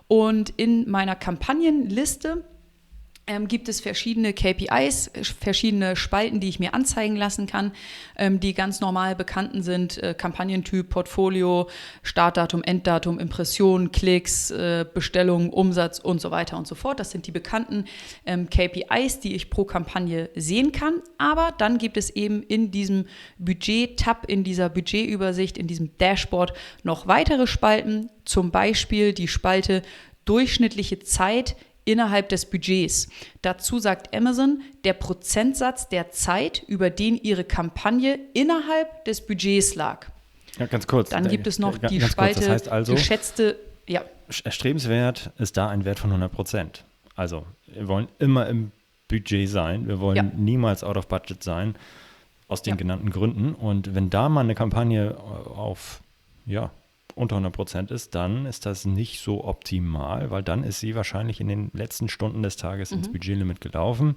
Und 0.09 0.51
in 0.57 0.91
meiner 0.91 1.17
Kampagnenliste 1.17 2.45
ähm, 3.27 3.49
gibt 3.49 3.69
es 3.69 3.81
verschiedene 3.81 4.35
KPIs, 4.35 5.11
verschiedene 5.41 5.97
Spalten, 5.97 6.41
die 6.41 6.49
ich 6.49 6.61
mir 6.61 6.75
anzeigen 6.75 7.17
lassen 7.17 7.47
kann, 7.47 7.73
ähm, 8.17 8.39
die 8.39 8.53
ganz 8.53 8.81
normal 8.81 9.17
bekannten 9.17 9.63
sind. 9.63 10.03
Äh, 10.03 10.15
Kampagnentyp, 10.15 10.91
Portfolio, 10.91 11.69
Startdatum, 12.03 12.63
Enddatum, 12.63 13.19
Impressionen, 13.19 13.93
Klicks, 13.93 14.51
äh, 14.51 14.85
Bestellungen, 14.93 15.51
Umsatz 15.51 15.99
und 15.99 16.21
so 16.21 16.31
weiter 16.31 16.59
und 16.59 16.67
so 16.67 16.75
fort. 16.75 17.01
Das 17.01 17.11
sind 17.11 17.27
die 17.27 17.33
bekannten 17.33 17.87
ähm, 18.27 18.49
KPIs, 18.51 19.21
die 19.21 19.35
ich 19.35 19.49
pro 19.49 19.65
Kampagne 19.65 20.29
sehen 20.35 20.73
kann. 20.73 21.01
Aber 21.17 21.55
dann 21.57 21.79
gibt 21.79 21.97
es 21.97 22.11
eben 22.11 22.43
in 22.43 22.71
diesem 22.71 23.07
Budget-Tab, 23.39 24.29
in 24.29 24.45
dieser 24.45 24.69
Budgetübersicht, 24.69 25.57
in 25.57 25.67
diesem 25.67 25.97
Dashboard 25.97 26.53
noch 26.83 27.07
weitere 27.07 27.47
Spalten, 27.47 28.11
zum 28.27 28.51
Beispiel 28.51 29.15
die 29.15 29.29
Spalte 29.29 29.83
durchschnittliche 30.27 30.99
Zeit 31.01 31.57
innerhalb 31.85 32.29
des 32.29 32.47
Budgets. 32.47 33.09
Dazu 33.43 33.79
sagt 33.79 34.15
Amazon, 34.15 34.63
der 34.85 34.95
Prozentsatz 34.95 35.89
der 35.89 36.11
Zeit, 36.11 36.63
über 36.67 36.91
den 36.91 37.17
ihre 37.17 37.45
Kampagne 37.45 38.19
innerhalb 38.33 39.05
des 39.05 39.27
Budgets 39.27 39.75
lag. 39.75 40.07
Ja, 40.59 40.67
ganz 40.67 40.87
kurz. 40.87 41.11
Dann 41.11 41.29
gibt 41.29 41.47
es 41.47 41.59
noch 41.59 41.79
die 41.79 42.01
Spalte 42.01 42.41
das 42.41 42.49
heißt 42.49 42.69
also, 42.69 42.95
geschätzte. 42.95 43.59
Ja. 43.87 44.03
Erstrebenswert 44.45 45.31
ist 45.39 45.57
da 45.57 45.69
ein 45.69 45.85
Wert 45.85 45.99
von 45.99 46.11
100 46.11 46.33
Prozent. 46.33 46.85
Also, 47.17 47.45
wir 47.67 47.89
wollen 47.89 48.09
immer 48.19 48.49
im 48.49 48.71
Budget 49.09 49.49
sein. 49.49 49.87
Wir 49.87 50.01
wollen 50.01 50.17
ja. 50.17 50.23
niemals 50.23 50.83
out 50.83 50.97
of 50.97 51.09
budget 51.09 51.43
sein, 51.43 51.75
aus 52.49 52.63
den 52.63 52.73
ja. 52.73 52.77
genannten 52.77 53.11
Gründen. 53.11 53.55
Und 53.55 53.95
wenn 53.95 54.11
da 54.11 54.29
mal 54.29 54.41
eine 54.41 54.55
Kampagne 54.55 55.17
auf 55.19 56.01
ja, 56.47 56.71
unter 57.15 57.37
100 57.37 57.53
Prozent 57.53 57.91
ist, 57.91 58.15
dann 58.15 58.47
ist 58.47 58.67
das 58.67 58.85
nicht 58.85 59.21
so 59.21 59.45
optimal, 59.45 60.31
weil 60.31 60.43
dann 60.43 60.65
ist 60.65 60.81
sie 60.81 60.95
wahrscheinlich 60.95 61.41
in 61.41 61.49
den 61.49 61.71
letzten 61.73 62.09
Stunden 62.09 62.43
des 62.43 62.57
Tages 62.57 62.91
mhm. 62.91 62.99
ins 62.99 63.13
Budgetlimit 63.13 63.61
gelaufen. 63.61 64.17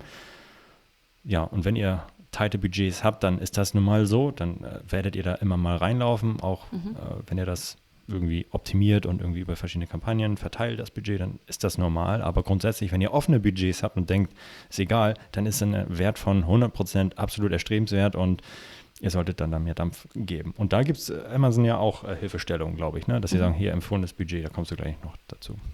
Ja, 1.23 1.43
und 1.43 1.65
wenn 1.65 1.75
ihr 1.75 2.03
teite 2.31 2.57
Budgets 2.57 3.03
habt, 3.03 3.23
dann 3.23 3.39
ist 3.39 3.57
das 3.57 3.73
nun 3.73 3.83
mal 3.83 4.05
so, 4.05 4.31
dann 4.31 4.63
äh, 4.63 4.79
werdet 4.87 5.15
ihr 5.15 5.23
da 5.23 5.35
immer 5.35 5.57
mal 5.57 5.77
reinlaufen, 5.77 6.39
auch 6.41 6.71
mhm. 6.71 6.95
äh, 6.95 7.21
wenn 7.27 7.37
ihr 7.37 7.45
das 7.45 7.77
irgendwie 8.07 8.47
optimiert 8.51 9.05
und 9.05 9.21
irgendwie 9.21 9.41
über 9.41 9.55
verschiedene 9.55 9.87
Kampagnen 9.87 10.37
verteilt 10.37 10.79
das 10.79 10.91
Budget, 10.91 11.19
dann 11.19 11.39
ist 11.45 11.63
das 11.63 11.77
normal. 11.77 12.21
Aber 12.21 12.43
grundsätzlich, 12.43 12.91
wenn 12.91 13.01
ihr 13.01 13.13
offene 13.13 13.39
Budgets 13.39 13.83
habt 13.83 13.97
und 13.97 14.09
denkt, 14.09 14.33
ist 14.69 14.79
egal, 14.79 15.15
dann 15.33 15.45
ist 15.45 15.61
ein 15.61 15.85
Wert 15.89 16.17
von 16.17 16.43
100 16.43 16.73
Prozent 16.73 17.17
absolut 17.17 17.51
erstrebenswert 17.51 18.15
und 18.15 18.41
ihr 18.99 19.09
solltet 19.09 19.39
dann 19.39 19.51
da 19.51 19.59
mehr 19.59 19.75
Dampf 19.75 20.07
geben. 20.15 20.53
Und 20.57 20.73
da 20.73 20.83
gibt 20.83 20.97
es 20.99 21.09
äh, 21.09 21.23
Amazon 21.33 21.65
ja 21.65 21.77
auch 21.77 22.03
äh, 22.03 22.15
Hilfestellungen, 22.15 22.75
glaube 22.75 22.99
ich, 22.99 23.07
ne? 23.07 23.21
dass 23.21 23.31
sie 23.31 23.37
mhm. 23.37 23.41
sagen, 23.41 23.53
hier 23.53 23.71
empfohlenes 23.73 24.13
Budget, 24.13 24.45
da 24.45 24.49
kommst 24.49 24.71
du 24.71 24.75
gleich 24.75 24.95
noch 25.03 25.15
dazu. 25.27 25.55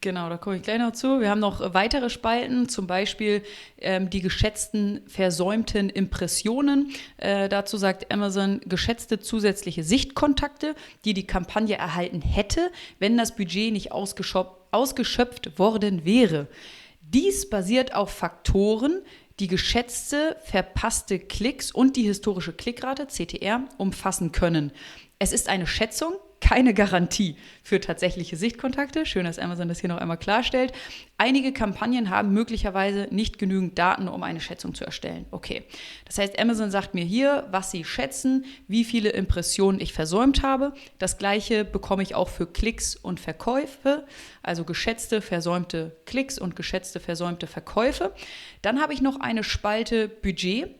Genau, 0.00 0.28
da 0.28 0.36
komme 0.36 0.56
ich 0.56 0.62
gleich 0.62 0.78
noch 0.78 0.92
zu. 0.92 1.20
Wir 1.20 1.28
haben 1.28 1.40
noch 1.40 1.74
weitere 1.74 2.08
Spalten, 2.08 2.68
zum 2.68 2.86
Beispiel 2.86 3.42
ähm, 3.78 4.10
die 4.10 4.20
geschätzten 4.20 5.00
versäumten 5.08 5.90
Impressionen. 5.90 6.92
Äh, 7.16 7.48
dazu 7.48 7.76
sagt 7.78 8.12
Amazon 8.12 8.60
geschätzte 8.64 9.18
zusätzliche 9.18 9.82
Sichtkontakte, 9.82 10.76
die 11.04 11.14
die 11.14 11.26
Kampagne 11.26 11.76
erhalten 11.76 12.22
hätte, 12.22 12.70
wenn 13.00 13.16
das 13.16 13.34
Budget 13.34 13.72
nicht 13.72 13.90
ausgeschöpft 13.90 15.58
worden 15.58 16.04
wäre. 16.04 16.46
Dies 17.00 17.50
basiert 17.50 17.92
auf 17.92 18.10
Faktoren, 18.10 19.02
die 19.40 19.46
geschätzte 19.46 20.36
verpasste 20.44 21.18
Klicks 21.18 21.70
und 21.70 21.96
die 21.96 22.02
historische 22.02 22.52
Klickrate, 22.52 23.06
CTR, 23.06 23.64
umfassen 23.76 24.32
können. 24.32 24.72
Es 25.18 25.32
ist 25.32 25.48
eine 25.48 25.66
Schätzung, 25.66 26.14
keine 26.48 26.72
Garantie 26.72 27.36
für 27.62 27.78
tatsächliche 27.78 28.34
Sichtkontakte. 28.36 29.04
Schön, 29.04 29.26
dass 29.26 29.38
Amazon 29.38 29.68
das 29.68 29.80
hier 29.80 29.88
noch 29.88 29.98
einmal 29.98 30.16
klarstellt. 30.16 30.72
Einige 31.18 31.52
Kampagnen 31.52 32.08
haben 32.08 32.32
möglicherweise 32.32 33.06
nicht 33.10 33.38
genügend 33.38 33.78
Daten, 33.78 34.08
um 34.08 34.22
eine 34.22 34.40
Schätzung 34.40 34.72
zu 34.72 34.86
erstellen. 34.86 35.26
Okay. 35.30 35.64
Das 36.06 36.16
heißt, 36.16 36.40
Amazon 36.40 36.70
sagt 36.70 36.94
mir 36.94 37.04
hier, 37.04 37.46
was 37.50 37.70
sie 37.70 37.84
schätzen, 37.84 38.46
wie 38.66 38.84
viele 38.84 39.10
Impressionen 39.10 39.78
ich 39.78 39.92
versäumt 39.92 40.42
habe. 40.42 40.72
Das 40.98 41.18
gleiche 41.18 41.66
bekomme 41.66 42.02
ich 42.02 42.14
auch 42.14 42.30
für 42.30 42.46
Klicks 42.46 42.96
und 42.96 43.20
Verkäufe, 43.20 44.06
also 44.42 44.64
geschätzte 44.64 45.20
versäumte 45.20 45.98
Klicks 46.06 46.38
und 46.38 46.56
geschätzte 46.56 46.98
versäumte 46.98 47.46
Verkäufe. 47.46 48.14
Dann 48.62 48.80
habe 48.80 48.94
ich 48.94 49.02
noch 49.02 49.20
eine 49.20 49.44
Spalte 49.44 50.08
Budget. 50.08 50.70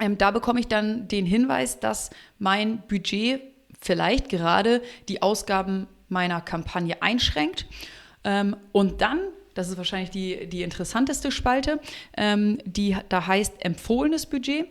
Ähm, 0.00 0.18
da 0.18 0.32
bekomme 0.32 0.58
ich 0.58 0.66
dann 0.66 1.06
den 1.06 1.26
Hinweis, 1.26 1.78
dass 1.78 2.10
mein 2.40 2.82
Budget 2.88 3.42
vielleicht 3.80 4.28
gerade 4.28 4.82
die 5.08 5.22
Ausgaben 5.22 5.86
meiner 6.08 6.40
Kampagne 6.40 7.02
einschränkt. 7.02 7.66
Ähm, 8.24 8.56
und 8.72 9.00
dann, 9.00 9.20
das 9.54 9.68
ist 9.68 9.76
wahrscheinlich 9.76 10.10
die, 10.10 10.48
die 10.48 10.62
interessanteste 10.62 11.30
Spalte, 11.30 11.80
ähm, 12.16 12.58
die 12.64 12.96
da 13.08 13.26
heißt 13.26 13.64
empfohlenes 13.64 14.26
Budget. 14.26 14.66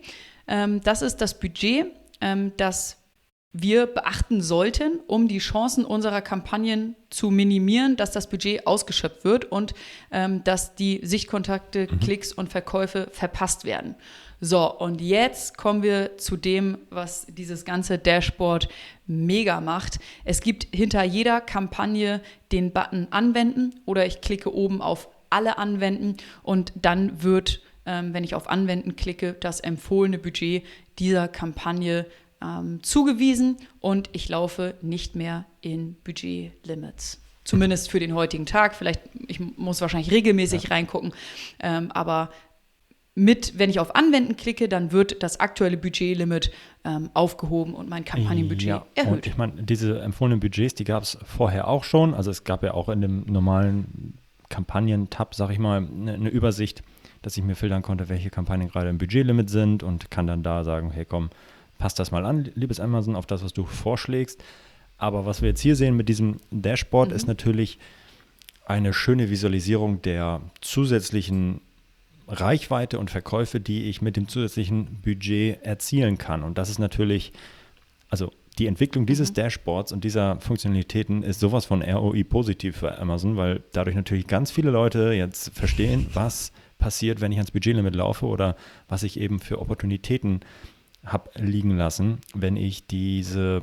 Ähm, 0.46 0.80
das 0.82 1.02
ist 1.02 1.16
das 1.16 1.38
Budget, 1.38 1.86
ähm, 2.20 2.52
das 2.56 2.96
wir 3.52 3.86
beachten 3.86 4.42
sollten, 4.42 5.00
um 5.08 5.26
die 5.26 5.38
Chancen 5.38 5.84
unserer 5.84 6.20
Kampagnen 6.20 6.94
zu 7.10 7.30
minimieren, 7.30 7.96
dass 7.96 8.12
das 8.12 8.28
Budget 8.28 8.64
ausgeschöpft 8.66 9.24
wird 9.24 9.46
und 9.46 9.74
ähm, 10.12 10.44
dass 10.44 10.76
die 10.76 11.00
Sichtkontakte, 11.02 11.88
mhm. 11.90 11.98
Klicks 11.98 12.32
und 12.32 12.48
Verkäufe 12.50 13.08
verpasst 13.10 13.64
werden. 13.64 13.96
So, 14.40 14.74
und 14.78 15.02
jetzt 15.02 15.58
kommen 15.58 15.82
wir 15.82 16.16
zu 16.16 16.36
dem, 16.36 16.78
was 16.88 17.26
dieses 17.28 17.66
ganze 17.66 17.98
Dashboard 17.98 18.68
mega 19.06 19.60
macht. 19.60 19.98
Es 20.24 20.40
gibt 20.40 20.66
hinter 20.74 21.04
jeder 21.04 21.42
Kampagne 21.42 22.22
den 22.50 22.72
Button 22.72 23.08
Anwenden 23.10 23.74
oder 23.84 24.06
ich 24.06 24.22
klicke 24.22 24.54
oben 24.54 24.80
auf 24.80 25.08
Alle 25.28 25.58
anwenden 25.58 26.16
und 26.42 26.72
dann 26.74 27.22
wird, 27.22 27.60
ähm, 27.84 28.14
wenn 28.14 28.24
ich 28.24 28.34
auf 28.34 28.48
Anwenden 28.48 28.96
klicke, 28.96 29.34
das 29.34 29.60
empfohlene 29.60 30.18
Budget 30.18 30.64
dieser 30.98 31.28
Kampagne 31.28 32.06
ähm, 32.42 32.82
zugewiesen 32.82 33.58
und 33.80 34.08
ich 34.12 34.28
laufe 34.30 34.74
nicht 34.80 35.16
mehr 35.16 35.44
in 35.60 35.96
Budget-Limits. 36.02 37.20
Zumindest 37.44 37.90
für 37.90 38.00
den 38.00 38.14
heutigen 38.14 38.46
Tag. 38.46 38.74
Vielleicht, 38.74 39.00
ich 39.26 39.40
muss 39.40 39.80
wahrscheinlich 39.80 40.10
regelmäßig 40.10 40.64
ja. 40.64 40.70
reingucken, 40.70 41.12
ähm, 41.58 41.90
aber 41.92 42.30
mit, 43.14 43.58
wenn 43.58 43.70
ich 43.70 43.80
auf 43.80 43.94
Anwenden 43.94 44.36
klicke, 44.36 44.68
dann 44.68 44.92
wird 44.92 45.22
das 45.22 45.40
aktuelle 45.40 45.76
Budgetlimit 45.76 46.52
ähm, 46.84 47.10
aufgehoben 47.12 47.74
und 47.74 47.88
mein 47.88 48.04
Kampagnenbudget 48.04 48.68
ja, 48.68 48.86
erhöht. 48.94 49.12
Und 49.12 49.26
ich 49.26 49.36
meine, 49.36 49.62
diese 49.62 50.00
empfohlenen 50.00 50.40
Budgets, 50.40 50.74
die 50.74 50.84
gab 50.84 51.02
es 51.02 51.18
vorher 51.24 51.68
auch 51.68 51.84
schon. 51.84 52.14
Also 52.14 52.30
es 52.30 52.44
gab 52.44 52.62
ja 52.62 52.72
auch 52.74 52.88
in 52.88 53.00
dem 53.00 53.24
normalen 53.26 54.14
Kampagnen-Tab, 54.48 55.34
sag 55.34 55.50
ich 55.50 55.58
mal, 55.58 55.78
eine, 55.78 56.14
eine 56.14 56.28
Übersicht, 56.28 56.82
dass 57.22 57.36
ich 57.36 57.42
mir 57.42 57.56
filtern 57.56 57.82
konnte, 57.82 58.08
welche 58.08 58.30
Kampagnen 58.30 58.68
gerade 58.68 58.88
im 58.88 58.98
Budgetlimit 58.98 59.50
sind 59.50 59.82
und 59.82 60.10
kann 60.10 60.26
dann 60.26 60.42
da 60.42 60.64
sagen, 60.64 60.90
hey 60.90 61.04
komm, 61.04 61.30
passt 61.78 61.98
das 61.98 62.10
mal 62.10 62.24
an, 62.24 62.50
liebes 62.54 62.80
Amazon, 62.80 63.16
auf 63.16 63.26
das, 63.26 63.44
was 63.44 63.52
du 63.52 63.64
vorschlägst. 63.64 64.42
Aber 64.98 65.26
was 65.26 65.42
wir 65.42 65.48
jetzt 65.48 65.60
hier 65.60 65.76
sehen 65.76 65.96
mit 65.96 66.08
diesem 66.08 66.36
Dashboard 66.50 67.10
mhm. 67.10 67.16
ist 67.16 67.26
natürlich 67.26 67.78
eine 68.66 68.92
schöne 68.92 69.30
Visualisierung 69.30 70.00
der 70.02 70.42
zusätzlichen 70.60 71.60
Reichweite 72.30 72.98
und 72.98 73.10
Verkäufe, 73.10 73.60
die 73.60 73.88
ich 73.88 74.02
mit 74.02 74.16
dem 74.16 74.28
zusätzlichen 74.28 75.00
Budget 75.02 75.62
erzielen 75.64 76.16
kann. 76.16 76.42
Und 76.42 76.58
das 76.58 76.70
ist 76.70 76.78
natürlich, 76.78 77.32
also 78.08 78.32
die 78.58 78.66
Entwicklung 78.66 79.06
dieses 79.06 79.30
mhm. 79.30 79.34
Dashboards 79.34 79.92
und 79.92 80.04
dieser 80.04 80.40
Funktionalitäten 80.40 81.22
ist 81.22 81.40
sowas 81.40 81.64
von 81.64 81.82
ROI 81.82 82.24
positiv 82.24 82.76
für 82.76 82.98
Amazon, 82.98 83.36
weil 83.36 83.62
dadurch 83.72 83.96
natürlich 83.96 84.26
ganz 84.26 84.50
viele 84.50 84.70
Leute 84.70 85.12
jetzt 85.12 85.50
verstehen, 85.50 86.06
was 86.14 86.52
passiert, 86.78 87.20
wenn 87.20 87.32
ich 87.32 87.38
ans 87.38 87.50
Budgetlimit 87.50 87.94
laufe 87.94 88.26
oder 88.26 88.56
was 88.88 89.02
ich 89.02 89.18
eben 89.20 89.40
für 89.40 89.60
Opportunitäten 89.60 90.40
habe 91.04 91.30
liegen 91.36 91.76
lassen, 91.76 92.18
wenn 92.34 92.56
ich 92.56 92.86
diese 92.86 93.62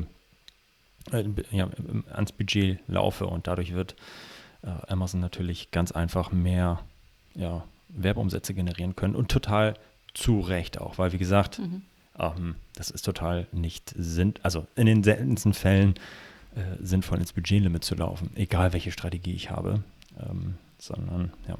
äh, 1.11 1.23
ja, 1.51 1.69
ans 2.13 2.31
Budget 2.31 2.79
laufe 2.87 3.27
und 3.27 3.47
dadurch 3.47 3.73
wird 3.73 3.95
äh, 4.63 4.69
Amazon 4.91 5.19
natürlich 5.19 5.71
ganz 5.71 5.91
einfach 5.91 6.31
mehr 6.31 6.79
ja, 7.35 7.63
Werbeumsätze 7.89 8.53
generieren 8.53 8.95
können 8.95 9.15
und 9.15 9.29
total 9.29 9.75
zu 10.13 10.39
Recht 10.39 10.79
auch, 10.79 10.97
weil 10.97 11.13
wie 11.13 11.17
gesagt, 11.17 11.59
mhm. 11.59 11.83
ähm, 12.19 12.55
das 12.75 12.89
ist 12.89 13.03
total 13.03 13.47
nicht 13.51 13.93
Sinn, 13.97 14.33
also 14.43 14.65
in 14.75 14.85
den 14.87 15.03
seltensten 15.03 15.53
Fällen 15.53 15.95
äh, 16.55 16.61
sinnvoll 16.81 17.19
ins 17.19 17.33
Budgetlimit 17.33 17.83
zu 17.83 17.95
laufen, 17.95 18.31
egal 18.35 18.73
welche 18.73 18.91
Strategie 18.91 19.33
ich 19.33 19.51
habe, 19.51 19.83
ähm, 20.19 20.55
sondern 20.79 21.31
ja. 21.47 21.57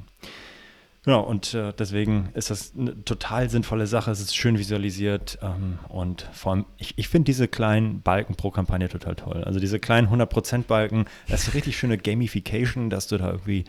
Genau, 1.04 1.22
und 1.22 1.54
äh, 1.54 1.72
deswegen 1.78 2.30
ist 2.34 2.50
das 2.50 2.72
eine 2.76 3.02
total 3.04 3.48
sinnvolle 3.48 3.86
Sache. 3.86 4.10
Es 4.10 4.20
ist 4.20 4.36
schön 4.36 4.58
visualisiert 4.58 5.38
ähm, 5.40 5.78
und 5.88 6.28
vor 6.32 6.52
allem, 6.52 6.64
ich, 6.76 6.98
ich 6.98 7.08
finde 7.08 7.26
diese 7.26 7.48
kleinen 7.48 8.02
Balken 8.02 8.34
pro 8.34 8.50
Kampagne 8.50 8.88
total 8.88 9.14
toll. 9.14 9.44
Also 9.44 9.60
diese 9.60 9.78
kleinen 9.78 10.08
100%-Balken, 10.08 11.06
das 11.28 11.42
ist 11.42 11.46
eine 11.46 11.54
richtig 11.54 11.78
schöne 11.78 11.96
Gamification, 11.96 12.90
dass 12.90 13.06
du 13.06 13.16
da 13.16 13.30
irgendwie 13.30 13.64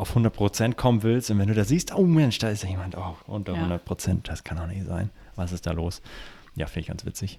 auf 0.00 0.16
100% 0.16 0.74
kommen 0.74 1.02
willst 1.02 1.30
und 1.30 1.38
wenn 1.38 1.48
du 1.48 1.54
da 1.54 1.64
siehst, 1.64 1.94
oh 1.94 2.04
Mensch, 2.04 2.38
da 2.38 2.48
ist 2.48 2.64
jemand 2.64 2.96
oh, 2.96 3.16
unter 3.26 3.54
ja. 3.54 3.66
100%, 3.66 4.22
das 4.24 4.44
kann 4.44 4.56
doch 4.56 4.66
nicht 4.66 4.86
sein. 4.86 5.10
Was 5.36 5.52
ist 5.52 5.66
da 5.66 5.72
los? 5.72 6.00
Ja, 6.56 6.66
finde 6.66 6.80
ich 6.80 6.86
ganz 6.86 7.04
witzig. 7.04 7.36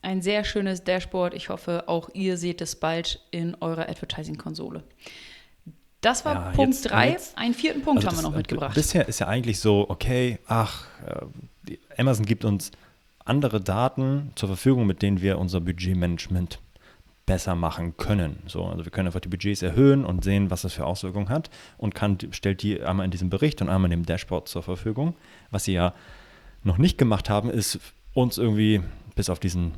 Ein 0.00 0.22
sehr 0.22 0.44
schönes 0.44 0.84
Dashboard. 0.84 1.34
Ich 1.34 1.48
hoffe, 1.48 1.84
auch 1.88 2.08
ihr 2.12 2.36
seht 2.36 2.60
es 2.60 2.76
bald 2.76 3.20
in 3.30 3.56
eurer 3.60 3.88
Advertising-Konsole. 3.88 4.84
Das 6.00 6.24
war 6.24 6.34
ja, 6.34 6.50
Punkt 6.52 6.78
3. 6.88 7.16
Einen 7.34 7.54
vierten 7.54 7.82
Punkt 7.82 8.04
also 8.04 8.16
haben 8.16 8.22
wir 8.22 8.30
noch 8.30 8.36
mitgebracht. 8.36 8.74
Bisher 8.74 9.08
ist 9.08 9.18
ja 9.18 9.26
eigentlich 9.26 9.58
so, 9.58 9.86
okay, 9.88 10.38
ach, 10.46 10.86
äh, 11.66 11.78
Amazon 11.96 12.26
gibt 12.26 12.44
uns 12.44 12.70
andere 13.24 13.60
Daten 13.60 14.30
zur 14.36 14.50
Verfügung, 14.50 14.86
mit 14.86 15.02
denen 15.02 15.20
wir 15.20 15.38
unser 15.38 15.60
Budgetmanagement 15.60 16.60
besser 17.26 17.54
machen 17.54 17.96
können. 17.96 18.42
So, 18.46 18.64
also 18.64 18.84
wir 18.84 18.92
können 18.92 19.08
einfach 19.08 19.20
die 19.20 19.28
Budgets 19.28 19.62
erhöhen 19.62 20.04
und 20.04 20.24
sehen, 20.24 20.50
was 20.50 20.62
das 20.62 20.74
für 20.74 20.86
Auswirkungen 20.86 21.30
hat 21.30 21.50
und 21.78 21.94
kann, 21.94 22.18
stellt 22.30 22.62
die 22.62 22.82
einmal 22.82 23.04
in 23.04 23.10
diesem 23.10 23.30
Bericht 23.30 23.62
und 23.62 23.68
einmal 23.68 23.90
in 23.90 24.02
dem 24.02 24.06
Dashboard 24.06 24.48
zur 24.48 24.62
Verfügung. 24.62 25.14
Was 25.50 25.64
sie 25.64 25.72
ja 25.72 25.94
noch 26.62 26.78
nicht 26.78 26.98
gemacht 26.98 27.30
haben, 27.30 27.50
ist 27.50 27.78
uns 28.12 28.38
irgendwie 28.38 28.82
bis 29.14 29.30
auf 29.30 29.38
diesen 29.38 29.72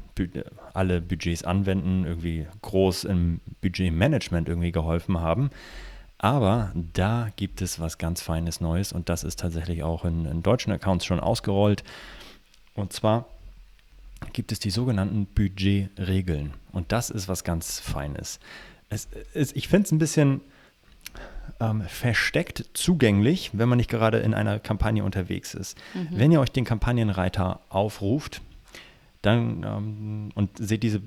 alle 0.72 1.00
Budgets 1.00 1.44
anwenden, 1.44 2.04
irgendwie 2.04 2.46
groß 2.62 3.04
im 3.04 3.40
Budgetmanagement 3.60 4.48
irgendwie 4.48 4.72
geholfen 4.72 5.20
haben. 5.20 5.50
Aber 6.18 6.72
da 6.74 7.28
gibt 7.36 7.60
es 7.60 7.78
was 7.78 7.98
ganz 7.98 8.22
Feines 8.22 8.60
Neues 8.60 8.92
und 8.92 9.08
das 9.08 9.22
ist 9.22 9.38
tatsächlich 9.38 9.82
auch 9.82 10.04
in, 10.04 10.24
in 10.24 10.42
deutschen 10.42 10.72
Accounts 10.72 11.04
schon 11.04 11.20
ausgerollt. 11.20 11.84
Und 12.74 12.92
zwar 12.92 13.26
gibt 14.32 14.52
es 14.52 14.58
die 14.58 14.70
sogenannten 14.70 15.26
Budgetregeln. 15.26 16.54
Und 16.76 16.92
das 16.92 17.08
ist 17.08 17.26
was 17.26 17.42
ganz 17.42 17.80
Feines. 17.80 18.38
Es, 18.90 19.08
es, 19.32 19.56
ich 19.56 19.68
finde 19.68 19.86
es 19.86 19.92
ein 19.92 19.98
bisschen 19.98 20.42
ähm, 21.58 21.80
versteckt 21.88 22.66
zugänglich, 22.74 23.50
wenn 23.54 23.70
man 23.70 23.78
nicht 23.78 23.88
gerade 23.88 24.18
in 24.18 24.34
einer 24.34 24.58
Kampagne 24.58 25.02
unterwegs 25.02 25.54
ist. 25.54 25.78
Mhm. 25.94 26.08
Wenn 26.10 26.32
ihr 26.32 26.40
euch 26.40 26.52
den 26.52 26.66
Kampagnenreiter 26.66 27.60
aufruft, 27.70 28.42
dann 29.22 29.64
ähm, 29.66 30.28
und 30.34 30.50
seht 30.58 30.82
diese 30.82 31.00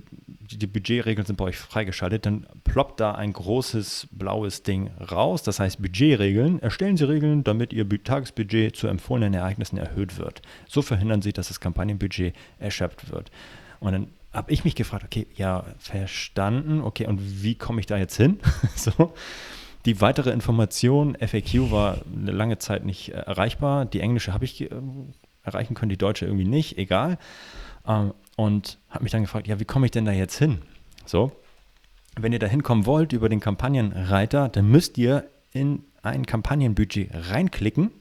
die 0.52 0.66
Budgetregeln 0.66 1.28
sind 1.28 1.36
bei 1.36 1.46
euch 1.46 1.58
freigeschaltet, 1.58 2.26
dann 2.26 2.48
ploppt 2.64 3.00
da 3.00 3.12
ein 3.12 3.32
großes 3.32 4.08
blaues 4.12 4.64
Ding 4.64 4.90
raus. 5.12 5.44
Das 5.44 5.60
heißt 5.60 5.80
Budgetregeln. 5.80 6.60
Erstellen 6.64 6.98
Sie 6.98 7.08
Regeln, 7.08 7.44
damit 7.44 7.74
Ihr 7.74 7.88
Tagesbudget 7.88 8.76
zu 8.76 8.88
empfohlenen 8.88 9.36
Ereignissen 9.36 9.78
erhöht 9.78 10.18
wird. 10.18 10.42
So 10.68 10.82
verhindern 10.82 11.22
Sie, 11.22 11.32
dass 11.32 11.50
das 11.50 11.60
Kampagnenbudget 11.60 12.34
erschöpft 12.58 13.12
wird. 13.12 13.30
Und 13.80 13.92
dann 13.92 14.08
habe 14.32 14.52
ich 14.52 14.64
mich 14.64 14.76
gefragt, 14.76 15.04
okay, 15.04 15.28
ja, 15.36 15.66
verstanden, 15.80 16.82
okay, 16.82 17.08
und 17.08 17.44
wie 17.44 17.56
komme 17.56 17.80
ich 17.80 17.86
da 17.86 17.98
jetzt 17.98 18.16
hin? 18.16 18.40
so. 18.76 19.14
Die 19.86 20.02
weitere 20.02 20.32
Information, 20.32 21.16
FAQ, 21.16 21.72
war 21.72 22.00
eine 22.14 22.32
lange 22.32 22.58
Zeit 22.58 22.86
nicht 22.86 23.10
äh, 23.10 23.18
erreichbar. 23.18 23.86
Die 23.86 24.02
englische 24.02 24.34
habe 24.34 24.46
ich 24.46 24.62
äh, 24.62 24.70
erreichen 25.44 25.74
können, 25.74 25.90
die 25.90 25.98
deutsche 25.98 26.26
irgendwie 26.26 26.46
nicht, 26.46 26.78
egal. 26.78 27.18
Ähm, 27.88 28.14
und 28.36 28.78
habe 28.90 29.04
mich 29.04 29.12
dann 29.12 29.22
gefragt, 29.22 29.48
ja, 29.48 29.60
wie 29.60 29.66
komme 29.66 29.86
ich 29.86 29.92
denn 29.92 30.06
da 30.06 30.12
jetzt 30.12 30.38
hin? 30.38 30.60
So, 31.06 31.32
wenn 32.18 32.34
ihr 32.34 32.40
da 32.40 32.48
hinkommen 32.48 32.86
wollt 32.86 33.14
über 33.14 33.30
den 33.30 33.40
Kampagnenreiter, 33.40 34.50
dann 34.50 34.70
müsst 34.70 34.98
ihr 34.98 35.30
in 35.54 35.84
ein 36.02 36.26
Kampagnenbudget 36.26 37.10
reinklicken 37.14 37.92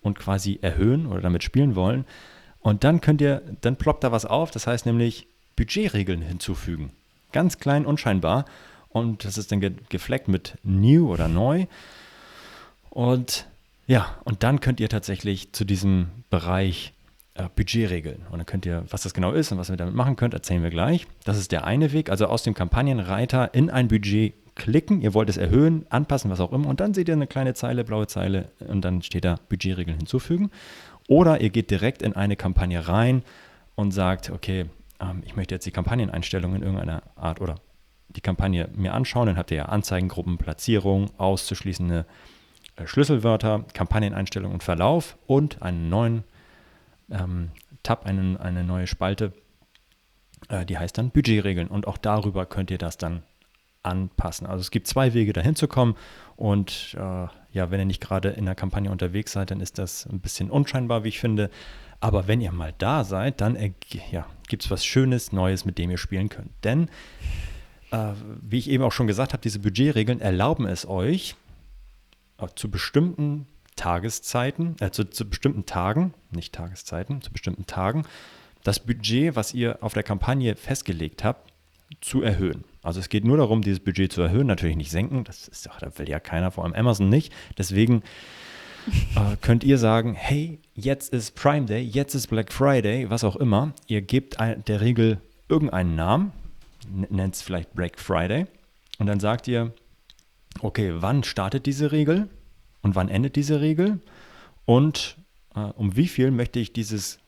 und 0.00 0.18
quasi 0.18 0.58
erhöhen 0.60 1.06
oder 1.06 1.20
damit 1.20 1.44
spielen 1.44 1.76
wollen. 1.76 2.04
Und 2.60 2.84
dann 2.84 3.00
könnt 3.00 3.20
ihr, 3.20 3.42
dann 3.60 3.76
ploppt 3.76 4.04
da 4.04 4.12
was 4.12 4.26
auf, 4.26 4.50
das 4.50 4.66
heißt 4.66 4.86
nämlich 4.86 5.28
Budgetregeln 5.58 6.22
hinzufügen. 6.22 6.92
Ganz 7.32 7.58
klein, 7.58 7.84
unscheinbar. 7.84 8.44
Und 8.90 9.24
das 9.24 9.36
ist 9.36 9.50
dann 9.50 9.60
ge 9.60 9.72
gefleckt 9.88 10.28
mit 10.28 10.56
New 10.62 11.12
oder 11.12 11.26
Neu. 11.26 11.66
Und 12.90 13.46
ja, 13.88 14.16
und 14.24 14.44
dann 14.44 14.60
könnt 14.60 14.78
ihr 14.78 14.88
tatsächlich 14.88 15.52
zu 15.52 15.64
diesem 15.64 16.08
Bereich 16.30 16.92
äh, 17.34 17.48
Budgetregeln. 17.56 18.24
Und 18.30 18.38
dann 18.38 18.46
könnt 18.46 18.66
ihr, 18.66 18.84
was 18.90 19.02
das 19.02 19.14
genau 19.14 19.32
ist 19.32 19.50
und 19.50 19.58
was 19.58 19.68
ihr 19.68 19.76
damit 19.76 19.94
machen 19.94 20.14
könnt, 20.14 20.32
erzählen 20.32 20.62
wir 20.62 20.70
gleich. 20.70 21.08
Das 21.24 21.36
ist 21.36 21.50
der 21.50 21.64
eine 21.64 21.92
Weg, 21.92 22.08
also 22.08 22.26
aus 22.26 22.44
dem 22.44 22.54
Kampagnenreiter 22.54 23.52
in 23.52 23.68
ein 23.68 23.88
Budget 23.88 24.34
klicken, 24.54 25.00
ihr 25.00 25.12
wollt 25.12 25.28
es 25.28 25.36
erhöhen, 25.36 25.86
anpassen, 25.88 26.30
was 26.30 26.40
auch 26.40 26.52
immer, 26.52 26.68
und 26.68 26.80
dann 26.80 26.92
seht 26.92 27.08
ihr 27.08 27.14
eine 27.14 27.28
kleine 27.28 27.54
Zeile, 27.54 27.84
blaue 27.84 28.08
Zeile, 28.08 28.50
und 28.58 28.84
dann 28.84 29.02
steht 29.02 29.24
da 29.24 29.36
Budgetregeln 29.48 29.96
hinzufügen. 29.96 30.50
Oder 31.08 31.40
ihr 31.40 31.50
geht 31.50 31.70
direkt 31.70 32.02
in 32.02 32.14
eine 32.14 32.36
Kampagne 32.36 32.86
rein 32.86 33.22
und 33.76 33.92
sagt, 33.92 34.30
okay, 34.30 34.66
ähm, 35.00 35.22
ich 35.24 35.36
möchte 35.36 35.54
jetzt 35.54 35.66
die 35.66 35.70
Kampagneneinstellungen 35.70 36.58
in 36.58 36.62
irgendeiner 36.62 37.02
Art 37.16 37.40
oder 37.40 37.56
die 38.08 38.20
Kampagne 38.20 38.68
mir 38.74 38.94
anschauen, 38.94 39.26
dann 39.26 39.36
habt 39.36 39.50
ihr 39.50 39.58
ja 39.58 39.64
Anzeigengruppen, 39.66 40.38
Platzierung, 40.38 41.10
auszuschließende 41.18 42.06
äh, 42.76 42.86
Schlüsselwörter, 42.86 43.64
Kampagneneinstellungen 43.74 44.54
und 44.54 44.62
Verlauf 44.62 45.16
und 45.26 45.62
einen 45.62 45.88
neuen 45.88 46.24
ähm, 47.10 47.50
Tab, 47.82 48.06
einen, 48.06 48.36
eine 48.36 48.64
neue 48.64 48.86
Spalte, 48.86 49.32
äh, 50.48 50.64
die 50.64 50.78
heißt 50.78 50.98
dann 50.98 51.10
Budgetregeln. 51.10 51.68
Und 51.68 51.86
auch 51.86 51.98
darüber 51.98 52.46
könnt 52.46 52.70
ihr 52.70 52.78
das 52.78 52.96
dann 52.96 53.22
anpassen. 53.82 54.46
Also 54.46 54.60
es 54.60 54.70
gibt 54.70 54.86
zwei 54.86 55.14
Wege 55.14 55.32
dahin 55.32 55.54
zu 55.54 55.68
kommen 55.68 55.96
und 56.36 56.96
äh, 56.98 57.26
ja, 57.52 57.70
wenn 57.70 57.80
ihr 57.80 57.86
nicht 57.86 58.00
gerade 58.00 58.30
in 58.30 58.44
der 58.44 58.54
Kampagne 58.54 58.90
unterwegs 58.90 59.32
seid, 59.32 59.50
dann 59.50 59.60
ist 59.60 59.78
das 59.78 60.06
ein 60.06 60.20
bisschen 60.20 60.50
unscheinbar, 60.50 61.04
wie 61.04 61.08
ich 61.08 61.20
finde. 61.20 61.50
Aber 62.00 62.28
wenn 62.28 62.40
ihr 62.40 62.52
mal 62.52 62.74
da 62.78 63.04
seid, 63.04 63.40
dann 63.40 63.56
ja, 64.12 64.26
gibt 64.48 64.64
es 64.64 64.70
was 64.70 64.84
Schönes, 64.84 65.32
Neues, 65.32 65.64
mit 65.64 65.78
dem 65.78 65.90
ihr 65.90 65.98
spielen 65.98 66.28
könnt. 66.28 66.52
Denn, 66.62 66.88
äh, 67.90 68.12
wie 68.40 68.58
ich 68.58 68.70
eben 68.70 68.84
auch 68.84 68.92
schon 68.92 69.06
gesagt 69.06 69.32
habe, 69.32 69.42
diese 69.42 69.58
Budgetregeln 69.58 70.20
erlauben 70.20 70.66
es 70.66 70.86
euch, 70.86 71.34
äh, 72.38 72.46
zu 72.54 72.70
bestimmten 72.70 73.46
Tageszeiten, 73.76 74.76
äh, 74.80 74.90
zu, 74.90 75.04
zu 75.04 75.28
bestimmten 75.28 75.66
Tagen, 75.66 76.14
nicht 76.30 76.54
Tageszeiten, 76.54 77.22
zu 77.22 77.32
bestimmten 77.32 77.66
Tagen, 77.66 78.04
das 78.62 78.80
Budget, 78.80 79.34
was 79.36 79.54
ihr 79.54 79.78
auf 79.82 79.94
der 79.94 80.02
Kampagne 80.02 80.54
festgelegt 80.54 81.24
habt, 81.24 81.52
zu 82.00 82.22
erhöhen. 82.22 82.64
Also 82.88 83.00
es 83.00 83.08
geht 83.08 83.24
nur 83.24 83.36
darum, 83.36 83.62
dieses 83.62 83.80
Budget 83.80 84.12
zu 84.12 84.22
erhöhen, 84.22 84.46
natürlich 84.46 84.76
nicht 84.76 84.90
senken. 84.90 85.24
Das 85.24 85.46
ist 85.46 85.66
doch, 85.66 85.78
da 85.78 85.96
will 85.98 86.08
ja 86.08 86.18
keiner, 86.18 86.50
vor 86.50 86.64
allem 86.64 86.74
Amazon 86.74 87.08
nicht. 87.08 87.32
Deswegen 87.56 88.02
äh, 89.14 89.36
könnt 89.40 89.62
ihr 89.62 89.78
sagen, 89.78 90.14
hey, 90.14 90.58
jetzt 90.74 91.12
ist 91.12 91.34
Prime 91.34 91.66
Day, 91.66 91.82
jetzt 91.82 92.14
ist 92.14 92.26
Black 92.26 92.52
Friday, 92.52 93.08
was 93.10 93.24
auch 93.24 93.36
immer. 93.36 93.72
Ihr 93.86 94.02
gebt 94.02 94.40
ein, 94.40 94.64
der 94.64 94.80
Regel 94.80 95.20
irgendeinen 95.48 95.94
Namen, 95.94 96.32
nennt 96.88 97.34
es 97.34 97.42
vielleicht 97.42 97.74
Black 97.74 97.98
Friday, 97.98 98.46
und 98.98 99.06
dann 99.06 99.20
sagt 99.20 99.46
ihr, 99.46 99.72
okay, 100.60 100.94
wann 100.96 101.22
startet 101.22 101.66
diese 101.66 101.92
Regel? 101.92 102.28
und 102.82 102.94
wann 102.94 103.08
endet 103.08 103.36
diese 103.36 103.60
Regel 103.60 104.00
und 104.64 105.16
äh, 105.54 105.60
um 105.60 105.96
wie 105.96 106.08
viel 106.08 106.30
möchte 106.30 106.58
ich 106.58 106.72
dieses 106.72 107.18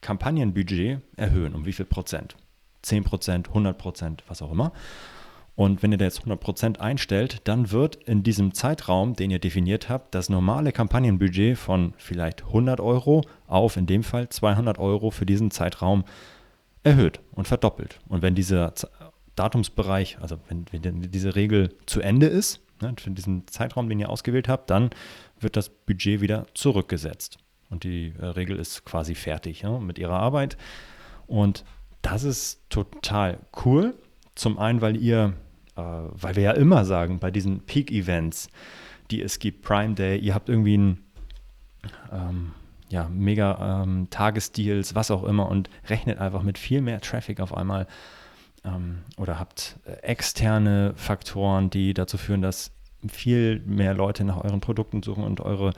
Kampagnenbudget 0.00 1.00
erhöhen, 1.16 1.54
um 1.54 1.66
wie 1.66 1.72
viel 1.72 1.86
Prozent? 1.86 2.36
10 2.84 3.04
Prozent, 3.04 3.48
100 3.48 3.76
Prozent, 3.76 4.24
was 4.28 4.42
auch 4.42 4.52
immer. 4.52 4.72
Und 5.56 5.82
wenn 5.82 5.92
ihr 5.92 5.98
da 5.98 6.04
jetzt 6.04 6.18
100 6.18 6.40
Prozent 6.40 6.80
einstellt, 6.80 7.42
dann 7.44 7.70
wird 7.70 7.96
in 7.96 8.24
diesem 8.24 8.54
Zeitraum, 8.54 9.14
den 9.14 9.30
ihr 9.30 9.38
definiert 9.38 9.88
habt, 9.88 10.14
das 10.14 10.28
normale 10.28 10.72
Kampagnenbudget 10.72 11.56
von 11.56 11.94
vielleicht 11.96 12.44
100 12.46 12.80
Euro 12.80 13.22
auf 13.46 13.76
in 13.76 13.86
dem 13.86 14.02
Fall 14.02 14.28
200 14.28 14.78
Euro 14.78 15.10
für 15.10 15.26
diesen 15.26 15.52
Zeitraum 15.52 16.04
erhöht 16.82 17.20
und 17.32 17.46
verdoppelt. 17.46 18.00
Und 18.08 18.22
wenn 18.22 18.34
dieser 18.34 18.74
Datumsbereich, 19.36 20.18
also 20.20 20.38
wenn, 20.48 20.66
wenn 20.72 21.02
diese 21.02 21.36
Regel 21.36 21.74
zu 21.86 22.00
Ende 22.00 22.26
ist, 22.26 22.60
ne, 22.82 22.94
für 22.98 23.10
diesen 23.10 23.46
Zeitraum, 23.46 23.88
den 23.88 24.00
ihr 24.00 24.10
ausgewählt 24.10 24.48
habt, 24.48 24.70
dann 24.70 24.90
wird 25.38 25.56
das 25.56 25.68
Budget 25.68 26.20
wieder 26.20 26.46
zurückgesetzt. 26.54 27.38
Und 27.70 27.84
die 27.84 28.12
äh, 28.18 28.26
Regel 28.26 28.58
ist 28.58 28.84
quasi 28.84 29.14
fertig 29.14 29.62
ja, 29.62 29.78
mit 29.78 29.98
ihrer 29.98 30.18
Arbeit. 30.18 30.56
Und 31.26 31.64
das 32.04 32.22
ist 32.22 32.60
total 32.68 33.38
cool. 33.64 33.94
Zum 34.34 34.58
einen, 34.58 34.82
weil 34.82 34.96
ihr, 34.96 35.32
äh, 35.76 35.80
weil 35.80 36.36
wir 36.36 36.42
ja 36.42 36.52
immer 36.52 36.84
sagen, 36.84 37.18
bei 37.18 37.30
diesen 37.30 37.60
Peak-Events, 37.60 38.50
die 39.10 39.22
es 39.22 39.38
gibt, 39.38 39.62
Prime 39.62 39.94
Day, 39.94 40.18
ihr 40.18 40.34
habt 40.34 40.48
irgendwie 40.48 40.76
ein 40.76 41.04
ähm, 42.12 42.52
ja, 42.90 43.08
mega 43.08 43.82
ähm, 43.82 44.08
Tagesdeals, 44.10 44.94
was 44.94 45.10
auch 45.10 45.24
immer 45.24 45.48
und 45.48 45.70
rechnet 45.88 46.18
einfach 46.18 46.42
mit 46.42 46.58
viel 46.58 46.82
mehr 46.82 47.00
Traffic 47.00 47.40
auf 47.40 47.56
einmal 47.56 47.86
ähm, 48.64 48.98
oder 49.16 49.38
habt 49.38 49.78
äh, 49.86 49.92
externe 50.02 50.92
Faktoren, 50.96 51.70
die 51.70 51.94
dazu 51.94 52.18
führen, 52.18 52.42
dass 52.42 52.70
viel 53.08 53.60
mehr 53.60 53.94
Leute 53.94 54.24
nach 54.24 54.44
euren 54.44 54.60
Produkten 54.60 55.02
suchen 55.02 55.24
und 55.24 55.40
eure 55.40 55.72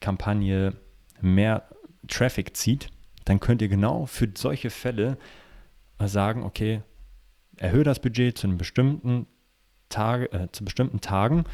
Kampagne 0.00 0.74
mehr 1.20 1.64
Traffic 2.06 2.56
zieht, 2.56 2.88
dann 3.24 3.40
könnt 3.40 3.62
ihr 3.62 3.68
genau 3.68 4.06
für 4.06 4.28
solche 4.36 4.70
Fälle 4.70 5.16
sagen, 5.98 6.42
okay, 6.42 6.82
erhöhe 7.56 7.84
das 7.84 8.00
Budget 8.00 8.36
zu 8.38 8.46
einem 8.46 8.58
bestimmten 8.58 9.26
Tage, 9.88 10.30
äh, 10.32 10.48
zu 10.52 10.64
bestimmten 10.64 11.00
Tagen 11.00 11.44